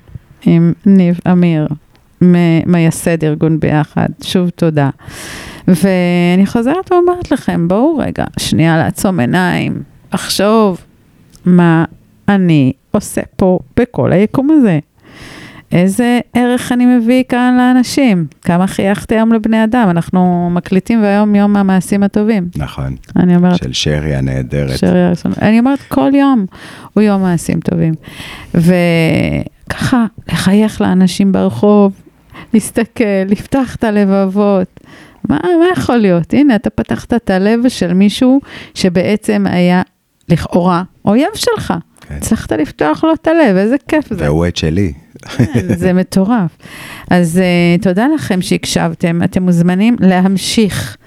עם 0.45 0.73
ניב 0.85 1.19
אמיר 1.31 1.67
מייסד 2.65 3.23
ארגון 3.23 3.59
ביחד, 3.59 4.07
שוב 4.23 4.49
תודה. 4.49 4.89
ואני 5.67 6.45
חוזרת 6.45 6.91
ואומרת 6.91 7.31
לכם, 7.31 7.67
בואו 7.67 7.97
רגע, 7.97 8.25
שנייה 8.39 8.77
לעצום 8.77 9.19
עיניים, 9.19 9.83
לחשוב 10.13 10.81
מה 11.45 11.85
אני 12.29 12.73
עושה 12.91 13.21
פה 13.35 13.59
בכל 13.79 14.11
היקום 14.11 14.49
הזה. 14.51 14.79
איזה 15.71 16.19
ערך 16.33 16.71
אני 16.71 16.85
מביא 16.85 17.23
כאן 17.29 17.55
לאנשים? 17.57 18.25
כמה 18.41 18.67
חייכתי 18.67 19.15
היום 19.15 19.33
לבני 19.33 19.63
אדם? 19.63 19.87
אנחנו 19.89 20.49
מקליטים 20.51 21.01
והיום 21.01 21.35
יום 21.35 21.57
המעשים 21.57 22.03
הטובים. 22.03 22.49
נכון, 22.55 22.95
אני 23.15 23.35
אומרת, 23.35 23.57
של 23.57 23.73
שרי 23.73 24.15
הנהדרת. 24.15 24.77
שרי 24.77 25.07
אריסון. 25.07 25.31
אני 25.41 25.59
אומרת, 25.59 25.79
כל 25.87 26.11
יום 26.15 26.45
הוא 26.93 27.03
יום 27.03 27.21
מעשים 27.21 27.59
טובים. 27.59 27.93
וככה, 28.53 30.05
לחייך 30.31 30.81
לאנשים 30.81 31.31
ברחוב, 31.31 31.93
להסתכל, 32.53 33.03
לפתח 33.27 33.75
את 33.75 33.83
הלבבות. 33.83 34.79
מה, 35.29 35.37
מה 35.43 35.65
יכול 35.73 35.97
להיות? 35.97 36.33
הנה, 36.33 36.55
אתה 36.55 36.69
פתחת 36.69 37.13
את 37.13 37.29
הלב 37.29 37.59
של 37.67 37.93
מישהו 37.93 38.39
שבעצם 38.73 39.45
היה 39.49 39.81
לכאורה 40.29 40.83
אויב 41.05 41.29
שלך. 41.35 41.73
כן. 42.01 42.15
הצלחת 42.15 42.51
לפתוח 42.51 43.03
לו 43.03 43.13
את 43.13 43.27
הלב, 43.27 43.55
איזה 43.55 43.75
כיף 43.87 44.13
זה. 44.13 44.25
והוא 44.25 44.47
את 44.47 44.55
שלי. 44.55 44.93
כן, 45.25 45.75
זה 45.77 45.93
מטורף. 45.93 46.57
אז 47.09 47.41
uh, 47.41 47.83
תודה 47.83 48.07
לכם 48.15 48.41
שהקשבתם, 48.41 49.23
אתם 49.23 49.43
מוזמנים 49.43 49.95
להמשיך 49.99 50.97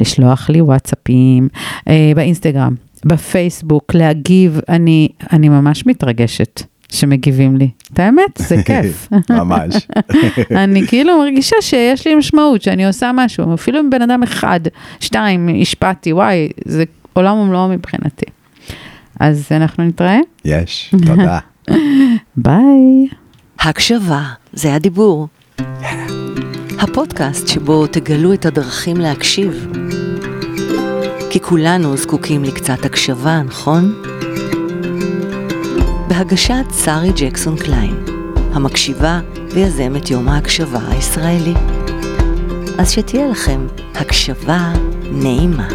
לשלוח 0.00 0.50
לי 0.50 0.60
וואטסאפים 0.60 1.48
uh, 1.78 1.82
באינסטגרם, 2.14 2.74
בפייסבוק, 3.04 3.94
להגיב, 3.94 4.60
אני, 4.68 5.08
אני 5.32 5.48
ממש 5.48 5.86
מתרגשת 5.86 6.62
שמגיבים 6.92 7.56
לי. 7.56 7.70
את 7.92 7.98
האמת, 7.98 8.38
זה 8.38 8.62
כיף. 8.66 9.08
ממש. 9.30 9.74
אני 10.64 10.86
כאילו 10.86 11.18
מרגישה 11.18 11.56
שיש 11.60 12.06
לי 12.06 12.14
משמעות, 12.14 12.62
שאני 12.62 12.86
עושה 12.86 13.10
משהו, 13.14 13.54
אפילו 13.54 13.80
אם 13.80 13.90
בן 13.90 14.02
אדם 14.02 14.22
אחד, 14.22 14.60
שתיים, 15.00 15.48
השפעתי, 15.62 16.12
וואי, 16.12 16.48
זה 16.64 16.84
עולם 17.12 17.36
ומלואו 17.36 17.68
מבחינתי. 17.68 18.26
אז 19.20 19.48
אנחנו 19.50 19.84
נתראה, 19.84 20.18
יש, 20.44 20.94
תודה. 21.06 21.38
ביי. 22.36 23.08
הקשבה, 23.58 24.22
זה 24.52 24.74
הדיבור. 24.74 25.28
הפודקאסט 26.78 27.48
שבו 27.48 27.86
תגלו 27.86 28.32
את 28.32 28.46
הדרכים 28.46 28.96
להקשיב. 28.96 29.66
כי 31.30 31.40
כולנו 31.40 31.96
זקוקים 31.96 32.44
לקצת 32.44 32.84
הקשבה, 32.84 33.42
נכון? 33.42 34.02
בהגשת 36.08 36.64
שרי 36.84 37.12
ג'קסון 37.16 37.56
קליין, 37.56 38.04
המקשיבה 38.52 39.20
ויזמת 39.50 40.10
יום 40.10 40.28
ההקשבה 40.28 40.80
הישראלי. 40.88 41.54
אז 42.78 42.90
שתהיה 42.90 43.28
לכם 43.28 43.66
הקשבה 43.94 44.72
נעימה. 45.02 45.68